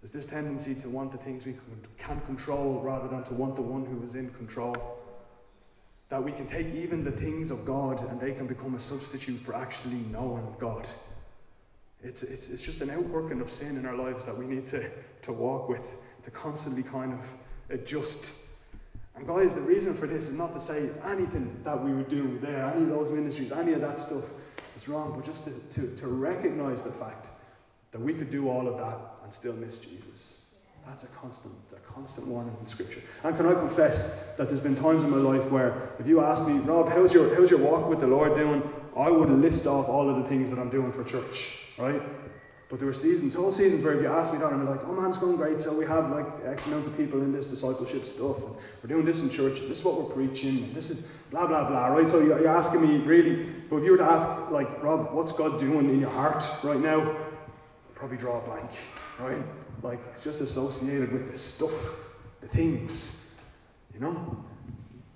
[0.04, 1.56] There's this tendency to want the things we
[1.98, 4.76] can't control rather than to want the one who is in control.
[6.10, 9.40] That we can take even the things of God and they can become a substitute
[9.46, 10.86] for actually knowing God.
[12.04, 14.90] It's, it's, it's just an outworking of sin in our lives that we need to,
[15.22, 15.86] to walk with,
[16.26, 18.20] to constantly kind of adjust.
[19.16, 22.40] And guys, the reason for this is not to say anything that we would do
[22.42, 24.26] there, any of those ministries, any of that stuff
[24.76, 27.28] is wrong, but just to, to, to recognize the fact
[27.94, 30.38] that we could do all of that and still miss Jesus.
[30.86, 33.02] That's a constant, a constant warning in Scripture.
[33.24, 33.96] And can I confess
[34.38, 37.34] that there's been times in my life where if you ask me, Rob, how's your,
[37.36, 38.62] how's your walk with the Lord doing?
[38.98, 41.36] I would list off all of the things that I'm doing for church,
[41.80, 42.02] right?
[42.70, 44.94] But there were seasons, whole seasons where if you ask me that, I'm like, oh
[44.94, 45.62] man, it's going great.
[45.62, 48.38] So we have like X amount of people in this discipleship stuff.
[48.38, 49.62] And we're doing this in church.
[49.70, 50.64] This is what we're preaching.
[50.66, 52.08] And this is blah, blah, blah, right?
[52.08, 55.60] So you're asking me really, but if you were to ask, like, Rob, what's God
[55.60, 57.00] doing in your heart right now?
[57.12, 58.70] I'd probably draw a blank,
[59.20, 59.44] right?
[59.82, 61.72] Like it's just associated with the stuff,
[62.42, 63.16] the things,
[63.94, 64.46] you know?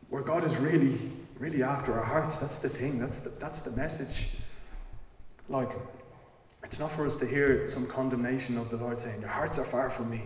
[0.09, 2.37] Where God is really, really after our hearts.
[2.37, 2.99] That's the thing.
[2.99, 4.29] That's the, that's the message.
[5.49, 5.69] Like,
[6.63, 9.69] it's not for us to hear some condemnation of the Lord saying, Your hearts are
[9.71, 10.23] far from me.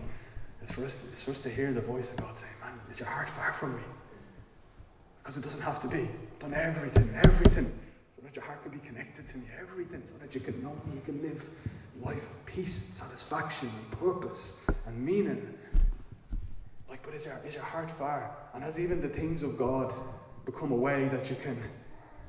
[0.62, 2.98] It's for us, it's for us to hear the voice of God saying, Man, is
[3.00, 3.82] your heart far from me?
[5.22, 6.00] Because it doesn't have to be.
[6.00, 7.72] I've done everything, everything,
[8.16, 10.72] so that your heart can be connected to me, everything, so that you can know
[10.86, 11.42] me, you can live
[12.04, 14.54] life of peace, satisfaction, and purpose,
[14.86, 15.54] and meaning.
[16.88, 18.36] Like, but is your, is your heart far?
[18.54, 19.92] And has even the things of God
[20.44, 21.62] become a way that you can,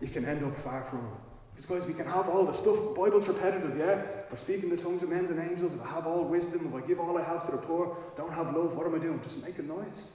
[0.01, 1.17] you can end up far from Him?
[1.55, 2.75] Because, guys, we can have all the stuff.
[2.75, 4.01] The Bible's repetitive, yeah?
[4.27, 6.73] If I speak in the tongues of men and angels, if I have all wisdom,
[6.73, 8.99] if I give all I have to the poor, don't have love, what am I
[8.99, 9.21] doing?
[9.23, 10.09] Just making noise.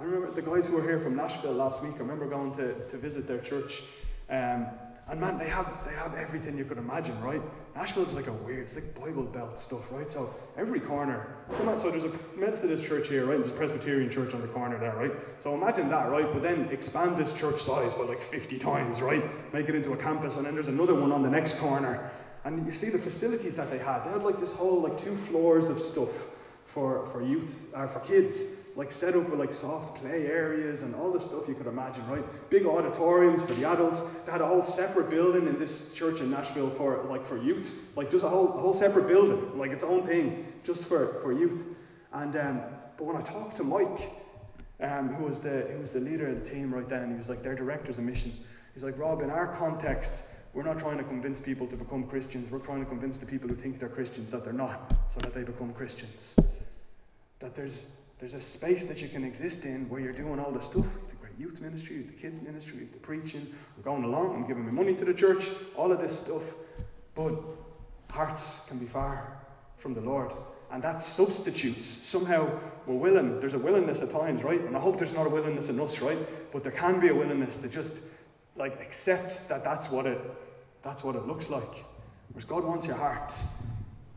[0.00, 2.88] I remember the guys who were here from Nashville last week, I remember going to,
[2.88, 3.72] to visit their church.
[4.30, 4.66] Um,
[5.10, 7.40] and man, they have they have everything you could imagine, right?
[7.78, 10.10] Nashville's like a weird, it's like Bible Belt stuff, right?
[10.10, 11.36] So every corner.
[11.56, 13.38] So there's a Methodist church here, right?
[13.38, 15.12] There's a Presbyterian church on the corner there, right?
[15.40, 16.26] So imagine that, right?
[16.32, 19.22] But then expand this church size by like 50 times, right?
[19.54, 22.10] Make it into a campus, and then there's another one on the next corner.
[22.44, 24.04] And you see the facilities that they had.
[24.04, 26.08] They had like this whole like two floors of stuff
[26.74, 28.36] for for youth, or uh, for kids
[28.78, 32.06] like set up with like soft play areas and all the stuff you could imagine,
[32.06, 32.22] right?
[32.48, 34.00] Big auditoriums for the adults.
[34.24, 37.68] They had a whole separate building in this church in Nashville for like for youth,
[37.96, 41.32] like just a whole a whole separate building, like its own thing, just for, for
[41.32, 41.60] youth.
[42.12, 42.60] And um,
[42.96, 44.12] but when I talked to Mike,
[44.80, 47.26] um, who was the who was the leader of the team right then, he was
[47.26, 48.32] like their director's of mission.
[48.74, 50.12] He's like, Rob, in our context,
[50.54, 52.48] we're not trying to convince people to become Christians.
[52.48, 55.34] We're trying to convince the people who think they're Christians that they're not, so that
[55.34, 56.36] they become Christians.
[57.40, 57.76] That there's
[58.20, 61.16] there's a space that you can exist in where you're doing all the stuff the
[61.20, 63.46] great youth ministry, the kids ministry, the preaching.
[63.76, 65.44] We're going along, I'm giving my money to the church,
[65.76, 66.42] all of this stuff.
[67.14, 67.34] But
[68.10, 69.38] hearts can be far
[69.78, 70.32] from the Lord.
[70.70, 71.98] And that substitutes.
[72.04, 74.60] Somehow we're willing, there's a willingness at times, right?
[74.60, 76.18] And I hope there's not a willingness in us, right?
[76.52, 77.94] But there can be a willingness to just
[78.56, 80.18] like accept that that's what it
[80.82, 81.84] that's what it looks like.
[82.32, 83.32] Whereas God wants your heart.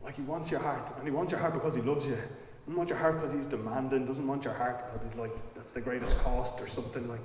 [0.04, 0.94] Like He wants your heart.
[0.96, 2.18] And He wants your heart because He loves you.
[2.66, 4.06] Doesn't want your heart because he's demanding.
[4.06, 7.20] Doesn't want your heart because he's like that's the greatest cost or something like.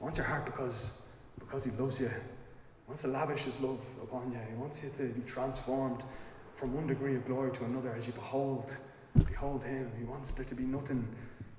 [0.00, 0.92] Wants your heart because
[1.38, 2.08] because he loves you.
[2.08, 2.14] He
[2.86, 4.38] wants to lavish his love upon you.
[4.48, 6.02] He wants you to be transformed
[6.58, 8.72] from one degree of glory to another as you behold
[9.26, 9.90] behold him.
[9.98, 11.06] He wants there to be nothing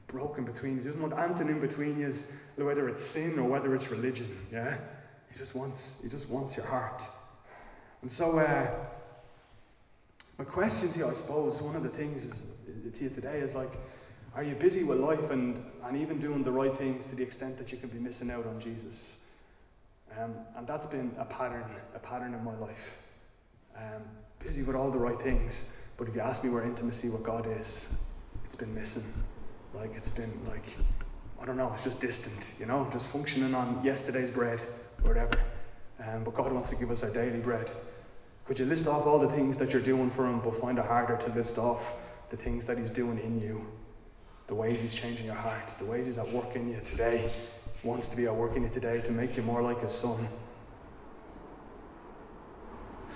[0.08, 0.82] broken between you.
[0.82, 2.12] He doesn't want anything in between you,
[2.66, 4.40] whether it's sin or whether it's religion.
[4.52, 4.76] Yeah,
[5.32, 7.02] he just wants he just wants your heart.
[8.02, 8.40] And so.
[8.40, 8.88] Uh,
[10.40, 12.44] my question to you, I suppose, one of the things is,
[12.96, 13.72] to you today is like,
[14.36, 17.58] are you busy with life and, and even doing the right things to the extent
[17.58, 19.14] that you could be missing out on Jesus?
[20.20, 22.78] Um, and that's been a pattern, a pattern in my life.
[23.76, 24.04] Um,
[24.44, 25.54] busy with all the right things,
[25.98, 27.90] but if you ask me where intimacy with God is,
[28.46, 29.06] it's been missing.
[29.74, 30.66] Like it's been like,
[31.42, 34.60] I don't know, it's just distant, you know, just functioning on yesterday's bread
[35.04, 35.40] or whatever.
[36.06, 37.70] Um, but God wants to give us our daily bread.
[38.46, 40.86] Could you list off all the things that you're doing for Him, but find it
[40.86, 41.82] harder to list off
[42.32, 43.62] the things that He's doing in you?
[44.48, 47.32] The ways He's changing your heart, the ways He's at work in you today,
[47.84, 50.28] wants to be at work in you today to make you more like His Son.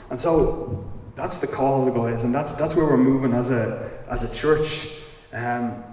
[0.10, 4.24] And so that's the call, guys, and that's that's where we're moving as a as
[4.24, 4.70] a church,
[5.32, 5.84] um,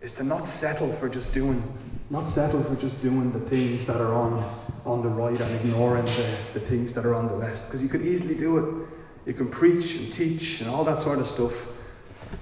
[0.00, 1.62] is to not settle for just doing
[2.08, 4.32] Not settle for just doing the things that are on,
[4.84, 7.64] on the right and ignoring the, the things that are on the left.
[7.66, 8.86] Because you could easily do it.
[9.26, 11.52] You can preach and teach and all that sort of stuff,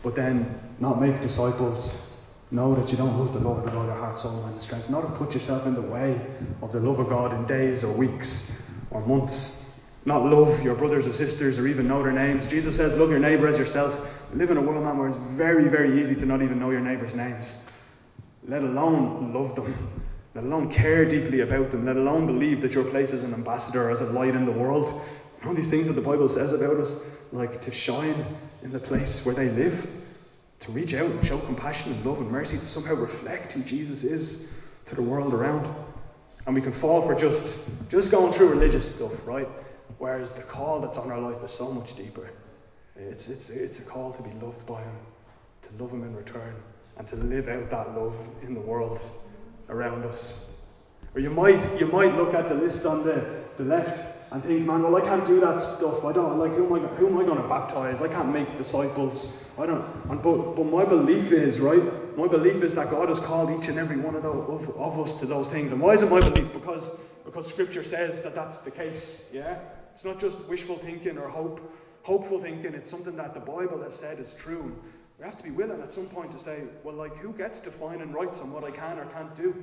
[0.03, 2.11] but then not make disciples.
[2.51, 4.89] Know that you don't love the Lord with all your heart, soul, and strength.
[4.89, 6.21] Not to put yourself in the way
[6.63, 8.53] of the love of God in days or weeks
[8.91, 9.63] or months.
[10.05, 12.47] Not love your brothers or sisters or even know their names.
[12.47, 14.09] Jesus says, Love your neighbour as yourself.
[14.33, 16.71] We live in a world, now where it's very, very easy to not even know
[16.71, 17.65] your neighbour's names
[18.49, 20.03] let alone love them,
[20.35, 23.91] let alone care deeply about them, let alone believe that your place as an ambassador,
[23.91, 25.03] as a light in the world.
[25.47, 26.95] All these things that the Bible says about us,
[27.35, 28.25] like to shine
[28.63, 29.87] in the place where they live,
[30.61, 34.05] to reach out and show compassion and love and mercy, to somehow reflect who Jesus
[34.05, 34.47] is
[34.87, 35.75] to the world around.
[36.47, 37.43] And we can fall for just,
[37.91, 39.49] just going through religious stuff, right?
[39.99, 42.31] Whereas the call that's on our life is so much deeper.
[42.97, 44.97] It's, it's, it's a call to be loved by Him,
[45.63, 46.55] to love Him in return
[46.97, 49.01] and to live out that love in the world
[49.69, 50.45] around us.
[51.15, 54.01] Or you might, you might look at the list on the, the left
[54.33, 56.05] and think, man, well, I can't do that stuff.
[56.05, 58.03] I don't, like, who am I, who am I going to baptize?
[58.03, 59.45] I can't make disciples.
[59.59, 63.21] I don't, and, but, but my belief is, right, my belief is that God has
[63.21, 65.73] called each and every one of, those, of, of us to those things.
[65.73, 66.53] And why is it my belief?
[66.53, 66.83] Because,
[67.25, 69.59] because Scripture says that that's the case, yeah?
[69.95, 71.61] It's not just wishful thinking or hope,
[72.03, 72.75] hopeful thinking.
[72.75, 74.75] It's something that the Bible has said is true.
[75.19, 77.71] We have to be willing at some point to say, well, like, who gets to
[77.71, 79.55] fine and rights on what I can or can't do?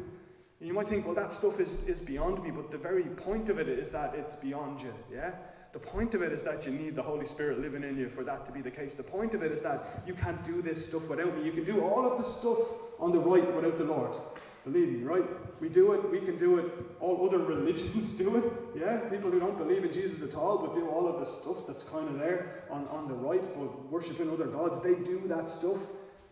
[0.61, 3.49] And you might think, well, that stuff is, is beyond me, but the very point
[3.49, 5.31] of it is that it's beyond you, yeah?
[5.73, 8.23] The point of it is that you need the Holy Spirit living in you for
[8.25, 8.93] that to be the case.
[8.93, 11.45] The point of it is that you can't do this stuff without me.
[11.45, 12.59] You can do all of the stuff
[12.99, 14.15] on the right without the Lord.
[14.63, 15.23] Believe me, right?
[15.59, 16.65] We do it, we can do it.
[16.99, 18.79] All other religions do it.
[18.79, 18.97] Yeah?
[19.09, 21.85] People who don't believe in Jesus at all but do all of the stuff that's
[21.85, 25.81] kind of there on, on the right, but worshipping other gods, they do that stuff.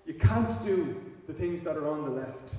[0.05, 2.53] You can't do the things that are on the left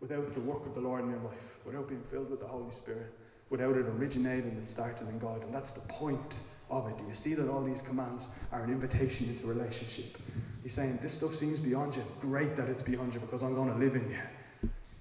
[0.00, 2.74] without the work of the Lord in your life, without being filled with the Holy
[2.76, 3.12] Spirit,
[3.50, 5.42] without it originating and starting in God.
[5.42, 6.34] And that's the point
[6.70, 6.98] of it.
[6.98, 10.16] Do you see that all these commands are an invitation into relationship?
[10.62, 12.02] He's saying, This stuff seems beyond you.
[12.20, 14.18] Great that it's beyond you because I'm going to live in you.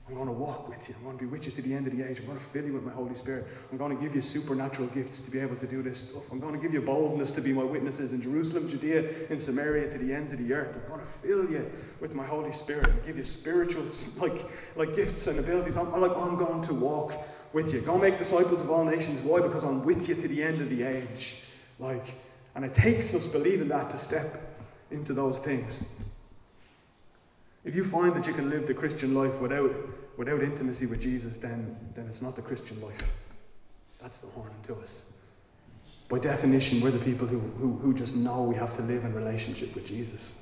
[0.07, 0.95] I'm going to walk with you.
[0.95, 2.19] I'm going to be with you to the end of the age.
[2.19, 3.45] I'm going to fill you with my Holy Spirit.
[3.69, 6.23] I'm going to give you supernatural gifts to be able to do this stuff.
[6.31, 9.91] I'm going to give you boldness to be my witnesses in Jerusalem, Judea, in Samaria,
[9.91, 10.77] to the ends of the earth.
[10.81, 14.45] I'm going to fill you with my Holy Spirit and give you spiritual like,
[14.77, 15.75] like gifts and abilities.
[15.75, 17.11] I'm, like, I'm going to walk
[17.51, 17.81] with you.
[17.81, 19.25] Go make disciples of all nations.
[19.25, 19.41] Why?
[19.41, 21.35] Because I'm with you to the end of the age.
[21.79, 22.15] Like,
[22.55, 24.41] and it takes us believing that to step
[24.89, 25.83] into those things.
[27.67, 29.69] If you find that you can live the Christian life without,
[30.17, 33.01] without intimacy with Jesus, then, then it's not the Christian life.
[34.01, 35.03] That's the warning to us.
[36.09, 39.13] By definition, we're the people who, who, who just know we have to live in
[39.13, 40.35] relationship with Jesus.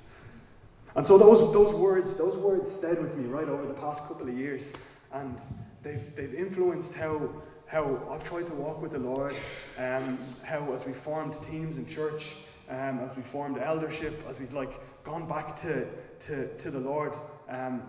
[0.96, 4.30] And so those, those words, those words stayed with me right over the past couple
[4.30, 4.64] of years.
[5.12, 5.38] And
[5.84, 7.30] they've, they've influenced how,
[7.68, 9.36] how I've tried to walk with the Lord,
[9.78, 12.22] um, how as we formed teams in church,
[12.70, 14.72] um, as we formed eldership, as we've like
[15.04, 15.86] gone back to,
[16.28, 17.14] to, to the Lord,
[17.50, 17.82] um,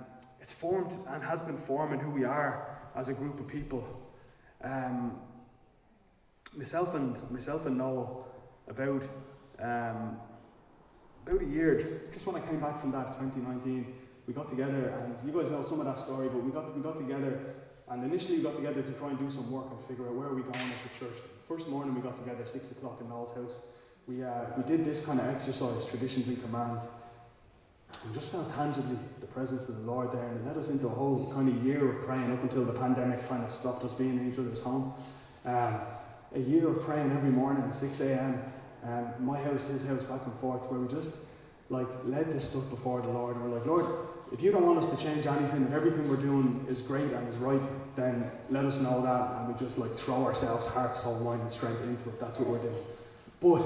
[0.46, 3.84] it's formed and has been forming who we are as a group of people.
[4.62, 5.18] Um,
[6.56, 8.28] myself and myself and Noel,
[8.68, 9.02] about
[9.58, 10.18] um,
[11.26, 13.92] about a year, just, just when I came back from that 2019,
[14.28, 16.82] we got together, and you guys know some of that story, but we got we
[16.82, 17.54] got together,
[17.90, 20.28] and initially we got together to try and do some work and figure out where
[20.28, 21.18] are we going as a church.
[21.48, 23.58] First morning we got together six o'clock in Noel's house.
[24.06, 26.84] We uh, we did this kind of exercise, traditions and commands.
[28.06, 30.86] We just felt tangibly the presence of the Lord there, and it led us into
[30.86, 33.92] a whole kind of year of praying up until the pandemic kind of stopped us
[33.94, 34.94] being in each other's home.
[35.44, 35.80] Um,
[36.34, 38.42] a year of praying every morning at 6 a.m.
[38.84, 41.10] Um, my house, his house, back and forth, where we just
[41.68, 43.86] like led this stuff before the Lord, and we're like, Lord,
[44.32, 47.28] if you don't want us to change anything, if everything we're doing is great and
[47.28, 47.62] is right,
[47.96, 51.52] then let us know that, and we just like throw ourselves, heart, soul, mind, and
[51.52, 52.20] strength into it.
[52.20, 52.84] That's what we're doing.
[53.40, 53.62] But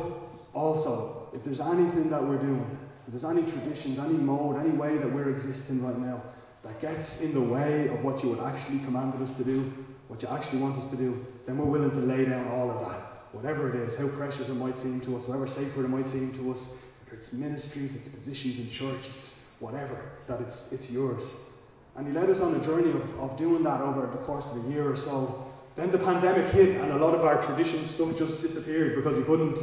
[0.55, 4.97] also, if there's anything that we're doing if there's any traditions, any mode, any way
[4.99, 6.23] that we're existing right now
[6.63, 9.73] that gets in the way of what you would actually commanded us to do,
[10.09, 12.81] what you actually want us to do, then we're willing to lay down all of
[12.87, 13.07] that.
[13.33, 16.33] Whatever it is, how precious it might seem to us, however sacred it might seem
[16.35, 16.79] to us,
[17.13, 21.33] it's ministries, it's positions in church, it's whatever, that it's, it's yours.
[21.97, 24.65] And he led us on a journey of, of doing that over the course of
[24.65, 25.47] a year or so.
[25.77, 29.25] Then the pandemic hit, and a lot of our tradition stuff just disappeared because we
[29.25, 29.59] couldn't,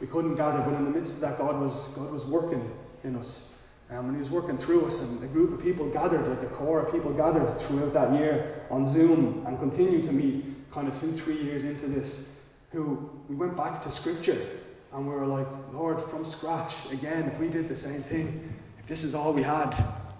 [0.00, 0.60] we couldn't gather.
[0.60, 2.70] But in the midst of that, God was, God was working
[3.04, 3.48] in us.
[3.90, 6.54] Um, and he was working through us, and a group of people gathered, like a
[6.54, 10.98] core of people gathered throughout that year on Zoom and continue to meet kind of
[11.00, 12.28] two, three years into this,
[12.70, 14.60] who we went back to Scripture
[14.92, 18.88] and we were like, Lord, from scratch, again, if we did the same thing, if
[18.88, 19.70] this is all we had,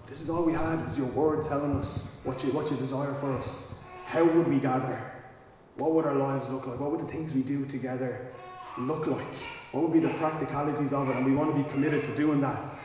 [0.09, 3.17] this is all we had is your word telling us what you, what you desire
[3.19, 3.57] for us.
[4.05, 5.11] How would we gather?
[5.75, 6.79] What would our lives look like?
[6.79, 8.31] What would the things we do together
[8.77, 9.35] look like?
[9.71, 11.15] What would be the practicalities of it?
[11.15, 12.79] And we want to be committed to doing that.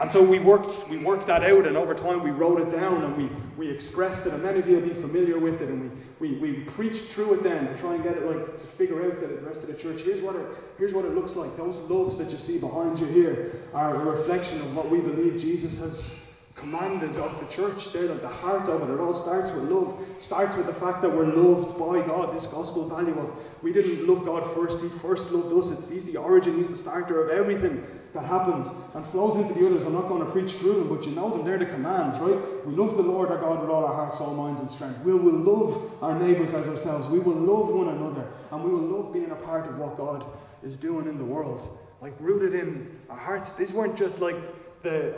[0.00, 3.04] And so we worked, we worked that out, and over time we wrote it down
[3.04, 5.92] and we, we expressed it, and many of you will be familiar with it, and
[6.18, 9.04] we, we, we preached through it then to try and get it like to figure
[9.04, 10.00] out that the rest of the church.
[10.02, 10.46] Here's what it
[10.78, 11.56] here's what it looks like.
[11.56, 15.40] Those loaves that you see behind you here are a reflection of what we believe
[15.40, 16.10] Jesus has
[16.62, 17.92] commanded of the church.
[17.92, 18.92] They're like the heart of it.
[18.92, 19.98] It all starts with love.
[20.18, 22.34] Starts with the fact that we're loved by God.
[22.34, 23.30] This gospel value of
[23.62, 24.78] we didn't love God first.
[24.82, 25.78] He first loved us.
[25.78, 26.56] It's, he's the origin.
[26.56, 27.84] He's the starter of everything
[28.14, 29.84] that happens and flows into the others.
[29.84, 31.44] I'm not going to preach through them, but you know them.
[31.44, 32.66] They're the commands, right?
[32.66, 35.04] We love the Lord our God with all our heart, soul, minds, and strength.
[35.04, 37.08] We will love our neighbours as ourselves.
[37.08, 40.26] We will love one another, and we will love being a part of what God
[40.62, 41.78] is doing in the world.
[42.00, 43.50] Like rooted in our hearts.
[43.58, 44.36] These weren't just like
[44.82, 45.14] the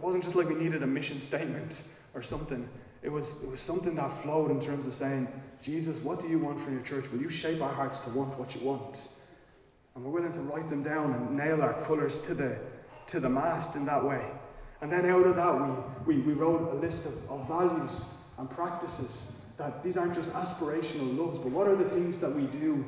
[0.00, 1.74] it wasn't just like we needed a mission statement
[2.14, 2.66] or something.
[3.02, 5.28] It was, it was something that flowed in terms of saying,
[5.62, 7.04] Jesus, what do you want from your church?
[7.12, 8.96] Will you shape our hearts to want what you want?
[9.94, 12.56] And we're willing to write them down and nail our colours to the,
[13.08, 14.24] to the mast in that way.
[14.80, 18.02] And then out of that, we, we, we wrote a list of, of values
[18.38, 19.20] and practices
[19.58, 22.82] that these aren't just aspirational loves, but what are the things that we do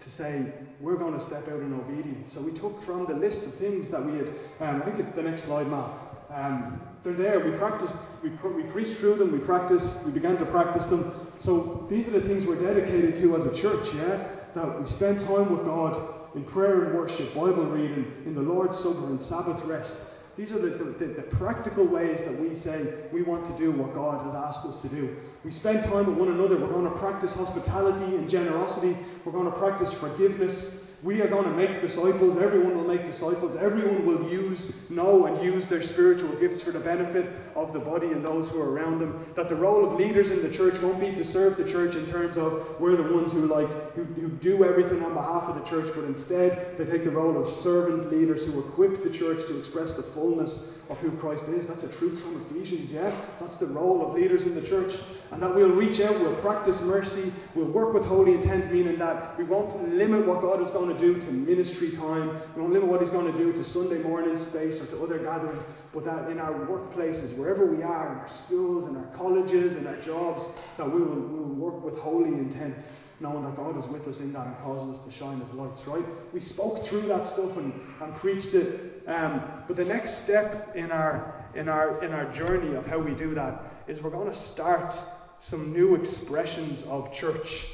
[0.00, 2.34] to say we're going to step out in obedience?
[2.34, 4.28] So we took from the list of things that we had,
[4.60, 6.07] um, I think it's the next slide, Matt.
[6.30, 7.40] Um, they're there.
[7.40, 11.28] We practiced, we, pr- we preached through them, we practiced, we began to practice them.
[11.40, 14.28] So these are the things we're dedicated to as a church, yeah?
[14.54, 18.76] That we spend time with God in prayer and worship, Bible reading, in the Lord's
[18.78, 19.94] Supper and Sabbath rest.
[20.36, 23.92] These are the, the, the, practical ways that we say we want to do what
[23.92, 25.16] God has asked us to do.
[25.42, 26.56] We spend time with one another.
[26.56, 28.96] We're going to practice hospitality and generosity.
[29.24, 30.82] We're going to practice forgiveness.
[31.02, 32.36] We are going to make disciples.
[32.38, 33.56] Everyone will make disciples.
[33.56, 38.08] Everyone will use, know, and use their spiritual gifts for the benefit of the body
[38.08, 39.14] and those who are around them.
[39.36, 42.10] That the role of leaders in the church won't be to serve the church in
[42.10, 45.68] terms of we're the ones who like who, who do everything on behalf of the
[45.70, 49.56] church, but instead they take the role of servant leaders who equip the church to
[49.56, 51.66] express the fullness of who Christ is.
[51.66, 53.26] That's a truth from Ephesians, yeah?
[53.40, 54.94] That's the role of leaders in the church.
[55.30, 59.36] And that we'll reach out, we'll practice mercy, we'll work with holy intent, meaning that
[59.36, 62.88] we won't limit what God is going to do to ministry time, we won't limit
[62.88, 66.30] what He's going to do to Sunday morning space or to other gatherings, but that
[66.30, 70.46] in our workplaces, wherever we are, in our schools, in our colleges, in our jobs,
[70.78, 72.76] that we will, we will work with holy intent
[73.20, 75.82] knowing that God is with us in that and causes us to shine as lights,
[75.86, 76.04] right?
[76.32, 78.97] We spoke through that stuff and, and preached it.
[79.08, 83.14] Um, but the next step in our, in, our, in our journey of how we
[83.14, 84.94] do that is we're going to start
[85.40, 87.64] some new expressions of church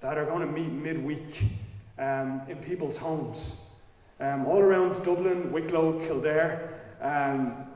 [0.00, 1.42] that are going to meet midweek
[1.98, 3.62] um, in people's homes.
[4.20, 6.80] Um, all around Dublin, Wicklow, Kildare.
[7.00, 7.66] Um,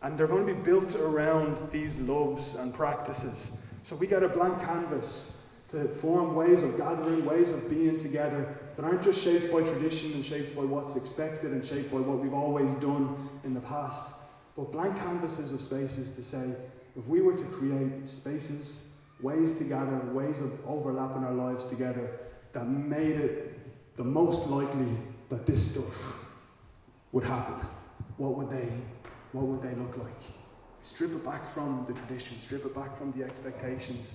[0.00, 3.52] and they're going to be built around these loves and practices.
[3.84, 5.36] So we get a blank canvas
[5.70, 10.14] to form ways of gathering, ways of being together that aren't just shaped by tradition
[10.14, 14.02] and shaped by what's expected and shaped by what we've always done in the past,
[14.56, 16.54] but blank canvases of spaces to say,
[16.96, 18.82] if we were to create spaces,
[19.22, 22.10] ways to gather, ways of overlapping our lives together
[22.52, 24.98] that made it the most likely
[25.30, 25.94] that this stuff
[27.12, 27.56] would happen,
[28.16, 28.68] what would they,
[29.32, 30.20] what would they look like?
[30.82, 34.14] Strip it back from the tradition, strip it back from the expectations,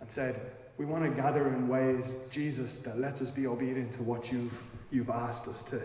[0.00, 4.02] and said, we want to gather in ways, Jesus, that lets us be obedient to
[4.02, 4.52] what you've,
[4.90, 5.82] you've asked us to.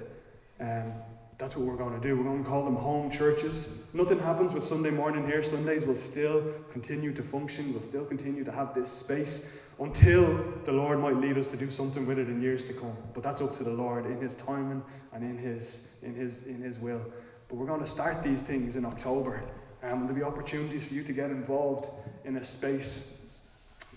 [0.59, 0.93] Um,
[1.37, 2.17] that's what we're going to do.
[2.17, 3.69] We're going to call them home churches.
[3.93, 5.41] Nothing happens with Sunday morning here.
[5.43, 7.71] Sundays will still continue to function.
[7.73, 9.43] We'll still continue to have this space
[9.79, 12.97] until the Lord might lead us to do something with it in years to come.
[13.13, 14.83] But that's up to the Lord in His timing
[15.13, 17.01] and in His in His in His will.
[17.47, 19.41] But we're going to start these things in October.
[19.81, 21.87] And there'll be opportunities for you to get involved
[22.25, 23.05] in a space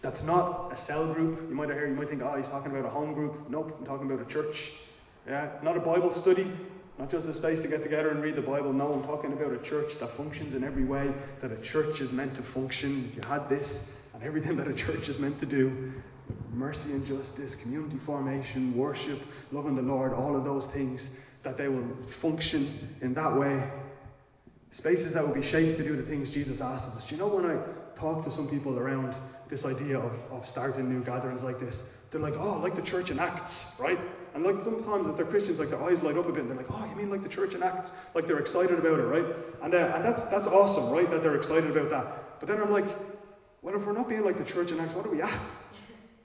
[0.02, 1.48] that's not a cell group.
[1.48, 3.48] You might hear, you might think, oh, he's talking about a home group.
[3.48, 4.56] Nope, I'm talking about a church.
[5.26, 6.50] Yeah, not a Bible study,
[6.98, 8.72] not just a space to get together and read the Bible.
[8.72, 12.10] No, I'm talking about a church that functions in every way that a church is
[12.10, 13.12] meant to function.
[13.14, 15.92] You had this and everything that a church is meant to do
[16.52, 19.20] mercy and justice, community formation, worship,
[19.52, 21.00] loving the Lord, all of those things,
[21.44, 21.86] that they will
[22.20, 23.70] function in that way.
[24.72, 27.04] Spaces that will be shaped to do the things Jesus asked of us.
[27.04, 27.58] Do you know when I
[27.94, 29.14] talk to some people around
[29.52, 31.78] this idea of, of starting new gatherings like this.
[32.10, 33.98] They're like, oh, like the church in Acts, right?
[34.34, 36.56] And like sometimes if they're Christians, like their eyes light up a bit, and they're
[36.56, 37.90] like, oh, you mean like the church in Acts?
[38.14, 39.26] Like they're excited about it, right?
[39.62, 42.40] And, uh, and that's, that's awesome, right, that they're excited about that.
[42.40, 42.86] But then I'm like,
[43.60, 45.40] well, if we're not being like the church in Acts, what are we at?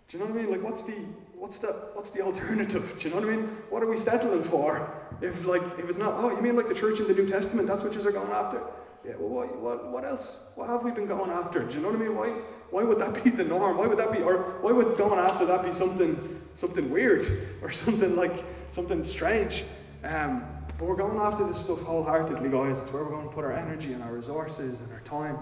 [0.07, 0.51] Do you know what I mean?
[0.51, 0.95] Like, what's the
[1.35, 2.81] what's the what's the alternative?
[2.97, 3.57] Do you know what I mean?
[3.69, 4.89] What are we settling for?
[5.21, 7.67] If like if it's not, oh, you mean like the church in the New Testament?
[7.67, 8.61] That's what you're going after.
[9.07, 10.27] Yeah, well, what, what, what else?
[10.55, 11.65] What have we been going after?
[11.65, 12.15] Do you know what I mean?
[12.15, 12.29] Why,
[12.71, 13.77] why would that be the norm?
[13.77, 17.71] Why would that be, or why would going after that be something, something weird or
[17.71, 18.43] something like
[18.75, 19.63] something strange?
[20.03, 20.45] Um,
[20.77, 22.77] but we're going after this stuff wholeheartedly, guys.
[22.81, 25.37] It's where we're going to put our energy and our resources and our time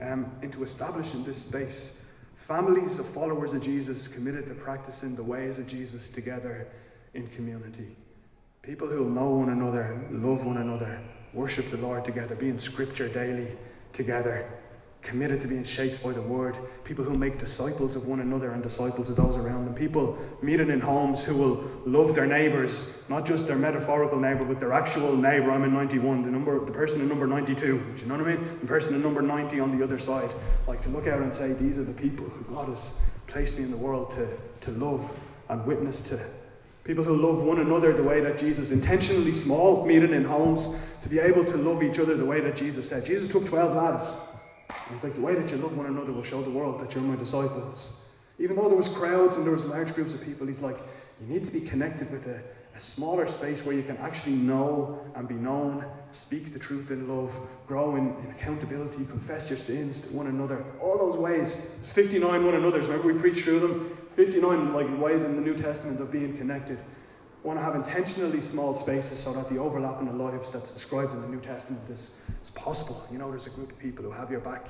[0.00, 1.98] um, into establishing this space.
[2.48, 6.66] Families of followers of Jesus committed to practicing the ways of Jesus together
[7.12, 7.96] in community.
[8.62, 11.00] People who know one another, love one another,
[11.32, 13.48] worship the Lord together, be in Scripture daily
[13.92, 14.48] together,
[15.02, 16.56] committed to being shaped by the Word.
[16.84, 19.74] People who make disciples of one another and disciples of those around them.
[19.74, 24.60] People meeting in homes who will love their neighbours, not just their metaphorical neighbour, but
[24.60, 25.50] their actual neighbour.
[25.50, 27.60] I'm in 91, the number, the person in number 92.
[27.60, 28.58] Do you know what I mean?
[28.60, 30.30] The person in number 90 on the other side.
[30.66, 32.90] Like to look out and say, these are the people who God has
[33.26, 35.08] placed me in the world to, to love
[35.48, 36.39] and witness to.
[36.90, 41.08] People who love one another the way that Jesus intentionally small, meeting in homes, to
[41.08, 43.04] be able to love each other the way that Jesus said.
[43.04, 44.16] Jesus took 12 lads.
[44.92, 47.04] He's like, the way that you love one another will show the world that you're
[47.04, 48.08] my disciples.
[48.40, 50.78] Even though there was crowds and there was large groups of people, he's like,
[51.20, 52.42] you need to be connected with a,
[52.74, 57.06] a smaller space where you can actually know and be known, speak the truth in
[57.06, 57.30] love,
[57.68, 60.64] grow in, in accountability, confess your sins to one another.
[60.82, 61.54] All those ways.
[61.54, 62.88] There's 59 one another's.
[62.88, 63.96] Remember we preached through them?
[64.26, 66.78] 59 like ways in the New Testament of being connected.
[67.42, 71.14] want to have intentionally small spaces so that the overlap in the lives that's described
[71.14, 72.10] in the New Testament is,
[72.42, 73.02] is possible.
[73.10, 74.66] You know, there's a group of people who have your back.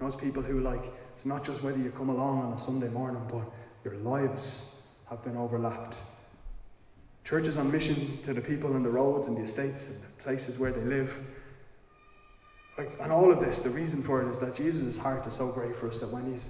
[0.00, 0.82] And those people who like
[1.14, 3.44] it's not just whether you come along on a Sunday morning, but
[3.84, 4.72] your lives
[5.08, 5.96] have been overlapped.
[7.24, 10.58] Churches on mission to the people in the roads and the estates and the places
[10.58, 11.08] where they live.
[12.76, 15.52] Like, and all of this, the reason for it is that Jesus' heart is so
[15.52, 16.48] great for us that when he's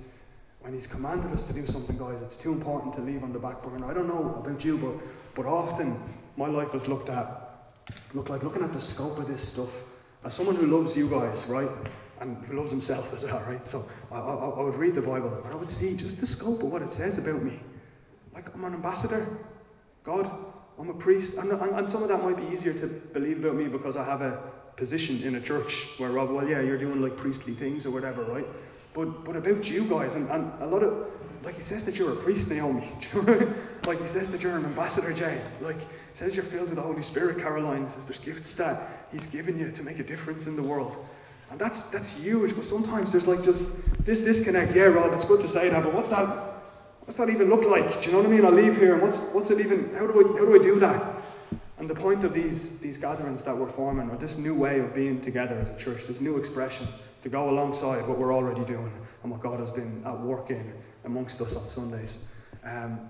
[0.60, 3.38] when he's commanded us to do something, guys, it's too important to leave on the
[3.38, 3.86] back burner.
[3.86, 4.94] I don't know about you, but
[5.34, 6.00] but often
[6.36, 7.44] my life has looked at
[8.12, 9.70] look like looking at the scope of this stuff.
[10.24, 11.70] As someone who loves you guys, right,
[12.20, 13.70] and who loves himself as well, right?
[13.70, 16.62] So I, I, I would read the Bible and I would see just the scope
[16.62, 17.60] of what it says about me.
[18.34, 19.38] Like I'm an ambassador,
[20.04, 20.30] God,
[20.78, 23.68] I'm a priest, and, and some of that might be easier to believe about me
[23.68, 24.42] because I have a
[24.76, 28.46] position in a church where, well, yeah, you're doing like priestly things or whatever, right?
[28.98, 31.06] But, but about you guys, and, and a lot of,
[31.44, 32.92] like he says that you're a priest, Naomi.
[33.86, 35.40] like he says that you're an ambassador, Jay.
[35.60, 35.76] Like
[36.14, 37.88] says you're filled with the Holy Spirit, Caroline.
[37.92, 40.96] Says there's gifts that he's given you to make a difference in the world.
[41.52, 43.62] And that's, that's huge, but sometimes there's like just
[44.04, 44.74] this disconnect.
[44.74, 46.54] Yeah, Rob, it's good to say that, but what's that,
[47.04, 48.02] what's that even look like?
[48.02, 48.44] Do you know what I mean?
[48.44, 50.80] I leave here, and what's, what's it even, how do, I, how do I do
[50.80, 51.22] that?
[51.78, 54.92] And the point of these, these gatherings that we're forming, or this new way of
[54.92, 56.88] being together as a church, this new expression,
[57.28, 60.72] to go alongside what we're already doing and what God has been at work in
[61.04, 62.16] amongst us on Sundays,
[62.64, 63.00] um,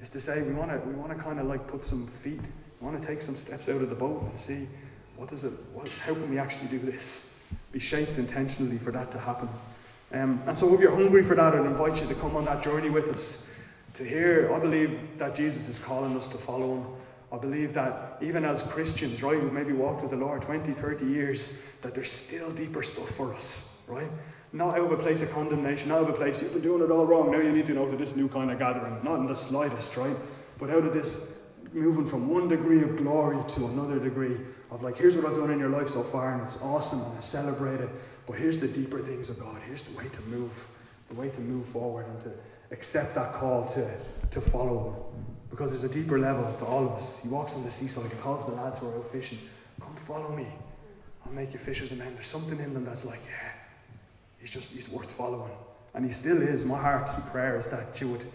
[0.00, 2.40] is to say we want to we want to kind of like put some feet,
[2.80, 4.68] we want to take some steps out of the boat and see
[5.16, 7.04] what does it, what, how can we actually do this?
[7.72, 9.48] Be shaped intentionally for that to happen.
[10.12, 12.64] Um, and so if you're hungry for that, I'd invite you to come on that
[12.64, 13.46] journey with us.
[13.98, 16.86] To hear, I believe that Jesus is calling us to follow him.
[17.32, 21.06] I believe that even as Christians, right, who've maybe walked with the Lord 20, 30
[21.06, 21.48] years,
[21.82, 24.10] that there's still deeper stuff for us, right?
[24.52, 26.90] Not out of a place of condemnation, out of a place, you've been doing it
[26.90, 28.98] all wrong, now you need to know to this new kind of gathering.
[29.04, 30.16] Not in the slightest, right?
[30.58, 31.14] But out of this
[31.72, 34.36] moving from one degree of glory to another degree
[34.72, 37.18] of like, here's what I've done in your life so far, and it's awesome, and
[37.18, 37.90] I celebrate it.
[38.26, 39.60] But here's the deeper things of God.
[39.66, 40.50] Here's the way to move,
[41.08, 42.32] the way to move forward and to
[42.72, 44.00] accept that call to,
[44.32, 45.36] to follow Him.
[45.50, 47.18] Because there's a deeper level to all of us.
[47.22, 49.38] He walks on the seaside, he calls the lads who are out fishing,
[49.80, 50.46] Come follow me.
[51.24, 52.14] I'll make you fishers of men.
[52.14, 53.52] There's something in them that's like, yeah,
[54.38, 55.52] he's just he's worth following.
[55.94, 56.64] And he still is.
[56.64, 58.26] My heart's prayer is that you would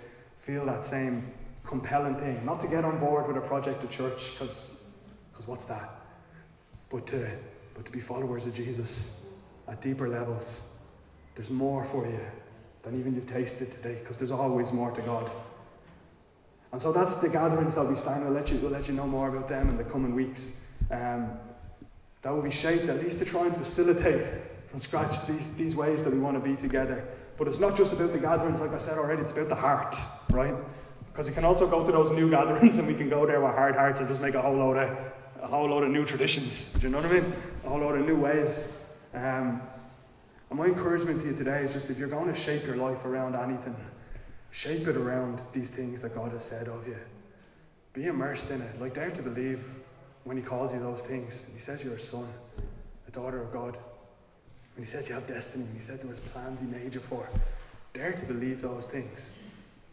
[0.46, 1.32] feel that same
[1.68, 2.46] compelling thing.
[2.46, 4.78] Not to get on board with a project of church, because
[5.46, 5.90] what's that?
[6.92, 7.30] But to,
[7.76, 9.26] but to be followers of Jesus
[9.68, 10.60] at deeper levels.
[11.36, 12.20] There's more for you
[12.84, 15.30] than even you've tasted today, because there's always more to God.
[16.76, 18.26] And so that's the gatherings that we stand.
[18.26, 20.42] We'll let you, we'll let you know more about them in the coming weeks.
[20.92, 21.32] Um,
[22.22, 24.30] that will be shaped at least to try and facilitate
[24.70, 27.08] from scratch these, these ways that we want to be together.
[27.38, 29.96] But it's not just about the gatherings, like I said already, it's about the heart,
[30.32, 30.54] right?
[31.14, 33.56] Because you can also go to those new gatherings and we can go there with
[33.56, 34.98] hard hearts and just make a whole load of
[35.42, 36.74] a whole load of new traditions.
[36.74, 37.34] Do you know what I mean?
[37.64, 38.50] A whole load of new ways.
[39.14, 39.62] Um,
[40.50, 43.06] and my encouragement to you today is just if you're going to shape your life
[43.06, 43.78] around anything,
[44.62, 46.98] shape it around these things that God has said of you.
[47.94, 48.80] Be immersed in it.
[48.80, 49.60] Like, dare to believe
[50.24, 51.34] when He calls you those things.
[51.54, 52.30] He says you're a son,
[53.08, 53.78] a daughter of God.
[54.76, 57.28] When He says you have destiny, He said there was plans He made you for.
[57.94, 59.20] Dare to believe those things.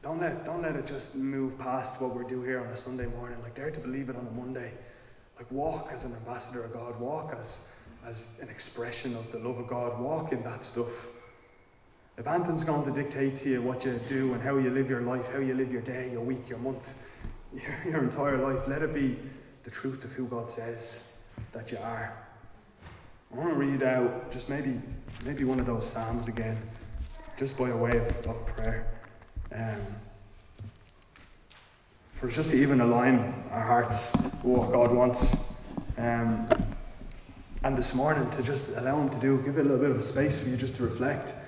[0.02, 3.06] Don't let, don't let it just move past what we do here on a Sunday
[3.06, 3.40] morning.
[3.42, 4.72] Like, dare to believe it on a Monday.
[5.36, 7.00] Like, walk as an ambassador of God.
[7.00, 7.46] Walk as,
[8.06, 10.00] as an expression of the love of God.
[10.00, 10.90] Walk in that stuff.
[12.22, 15.00] If anything's going to dictate to you what you do and how you live your
[15.00, 16.84] life, how you live your day, your week, your month,
[17.52, 19.18] your, your entire life, let it be
[19.64, 21.02] the truth of who God says
[21.52, 22.16] that you are.
[23.32, 24.80] I want to read out just maybe
[25.24, 26.62] maybe one of those psalms again,
[27.40, 28.86] just by way of, of prayer.
[29.52, 29.80] Um,
[32.20, 33.18] for just to even align
[33.50, 35.20] our hearts with what God wants.
[35.98, 36.48] Um,
[37.64, 40.04] and this morning to just allow Him to do, give it a little bit of
[40.04, 41.41] space for you just to reflect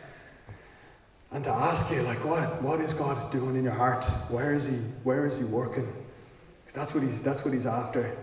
[1.35, 4.05] and to ask you, like, what, what is God doing in your heart?
[4.31, 5.93] Where is He, where is He working?
[6.65, 8.17] Because that's what He's, that's what He's after.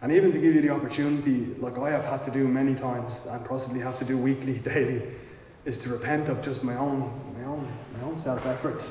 [0.00, 3.14] And even to give you the opportunity, like I have had to do many times,
[3.28, 5.02] and possibly have to do weekly, daily,
[5.66, 7.00] is to repent of just my own,
[7.38, 8.82] my own, my own self-effort,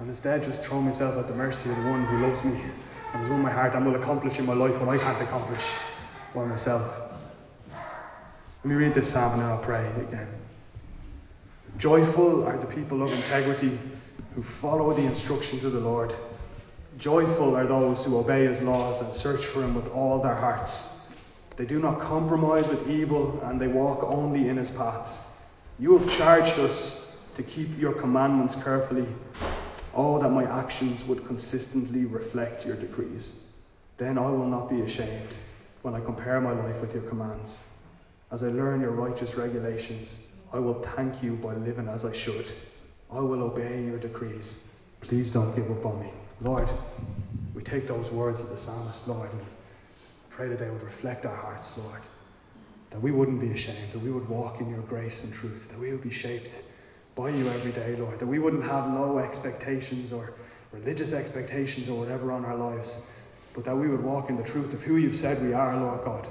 [0.00, 3.22] and instead just throw myself at the mercy of the one who loves me and
[3.22, 5.62] has won my heart and will accomplish in my life what I can't accomplish
[6.34, 7.12] by myself.
[7.70, 10.26] Let me read this psalm and then I'll pray again.
[11.82, 13.76] Joyful are the people of integrity
[14.36, 16.14] who follow the instructions of the Lord.
[16.96, 20.72] Joyful are those who obey his laws and search for him with all their hearts.
[21.56, 25.10] They do not compromise with evil and they walk only in his paths.
[25.80, 29.08] You have charged us to keep your commandments carefully.
[29.92, 33.40] Oh, that my actions would consistently reflect your decrees.
[33.98, 35.34] Then I will not be ashamed
[35.82, 37.58] when I compare my life with your commands.
[38.30, 40.16] As I learn your righteous regulations,
[40.52, 42.46] I will thank you by living as I should.
[43.10, 44.58] I will obey your decrees.
[45.00, 46.12] Please don't give up on me.
[46.40, 46.68] Lord,
[47.54, 49.40] we take those words of the psalmist, Lord, and
[50.28, 52.02] pray that they would reflect our hearts, Lord.
[52.90, 55.80] That we wouldn't be ashamed, that we would walk in your grace and truth, that
[55.80, 56.62] we would be shaped
[57.16, 58.18] by you every day, Lord.
[58.18, 60.34] That we wouldn't have low expectations or
[60.70, 62.94] religious expectations or whatever on our lives,
[63.54, 66.04] but that we would walk in the truth of who you've said we are, Lord
[66.04, 66.28] God.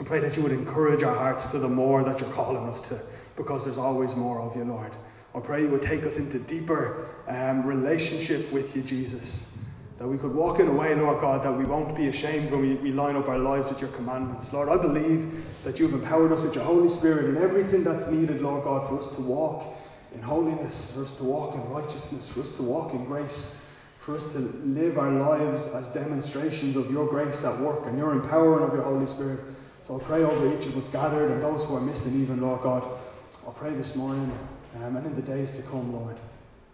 [0.00, 2.80] I pray that you would encourage our hearts to the more that you're calling us
[2.88, 3.00] to,
[3.36, 4.92] because there's always more of you, Lord.
[5.34, 9.58] I pray you would take us into deeper um, relationship with you, Jesus.
[9.98, 12.60] That we could walk in a way, Lord God, that we won't be ashamed when
[12.60, 14.52] we, we line up our lives with your commandments.
[14.52, 18.40] Lord, I believe that you've empowered us with your Holy Spirit and everything that's needed,
[18.40, 19.72] Lord God, for us to walk
[20.12, 23.56] in holiness, for us to walk in righteousness, for us to walk in grace,
[24.04, 28.12] for us to live our lives as demonstrations of your grace at work and your
[28.12, 29.40] empowering of your Holy Spirit.
[29.86, 32.62] So I pray over each of us gathered and those who are missing, even, Lord
[32.62, 33.00] God.
[33.46, 34.32] I pray this morning
[34.76, 36.18] um, and in the days to come, Lord,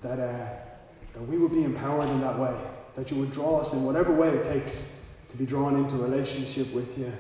[0.03, 0.49] that, uh,
[1.15, 2.55] that we would be empowered in that way,
[2.95, 4.81] that you would draw us in whatever way it takes
[5.31, 7.13] to be drawn into relationship with you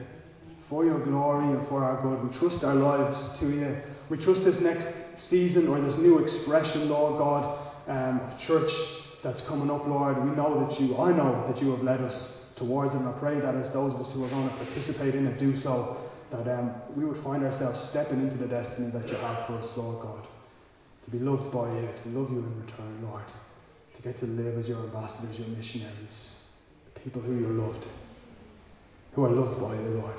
[0.69, 2.31] for your glory and for our good.
[2.31, 3.77] We trust our lives to you.
[4.09, 4.87] We trust this next
[5.29, 8.71] season or this new expression, Lord God, um, of church
[9.25, 10.17] that's coming up, Lord.
[10.25, 12.99] We know that you, I know that you have led us towards it.
[12.99, 15.41] And I pray that as those of us who are going to participate in it
[15.41, 15.97] do so,
[16.31, 19.77] that um, we would find ourselves stepping into the destiny that you have for us,
[19.77, 20.27] Lord God.
[21.05, 23.25] To be loved by you, to love you in return, Lord.
[23.97, 26.31] To get to live as your ambassadors, your missionaries,
[26.95, 27.87] the people who you're loved,
[29.13, 30.15] who are loved by you, Lord.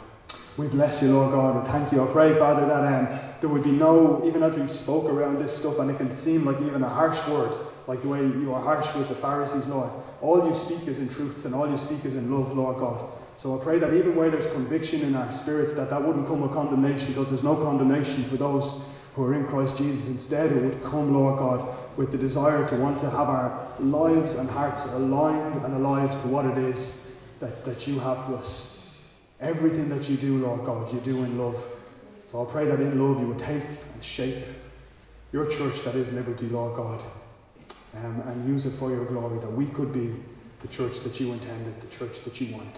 [0.58, 2.04] We bless you, Lord God, and thank you.
[2.04, 5.56] I pray, Father, that um, there would be no, even as we spoke around this
[5.58, 7.58] stuff, and it can seem like even a harsh word,
[7.88, 9.92] like the way you are harsh with the Pharisees, Lord.
[10.22, 13.14] All you speak is in truth, and all you speak is in love, Lord God.
[13.42, 16.42] So I pray that even where there's conviction in our spirits, that that wouldn't come
[16.42, 18.84] with condemnation, because there's no condemnation for those
[19.16, 20.06] who are in Christ Jesus.
[20.06, 24.36] Instead, it would come, Lord God, with the desire to want to have our lives
[24.36, 27.08] and hearts aligned and alive to what it is
[27.40, 28.80] that, that you have for us.
[29.40, 31.60] Everything that you do, Lord God, you do in love.
[32.32, 34.46] So I pray that in love you would take and shape
[35.32, 37.04] your church that is liberty, Lord God,
[37.96, 40.16] um, and use it for your glory, that we could be
[40.62, 42.78] the church that you intended, the church that you want.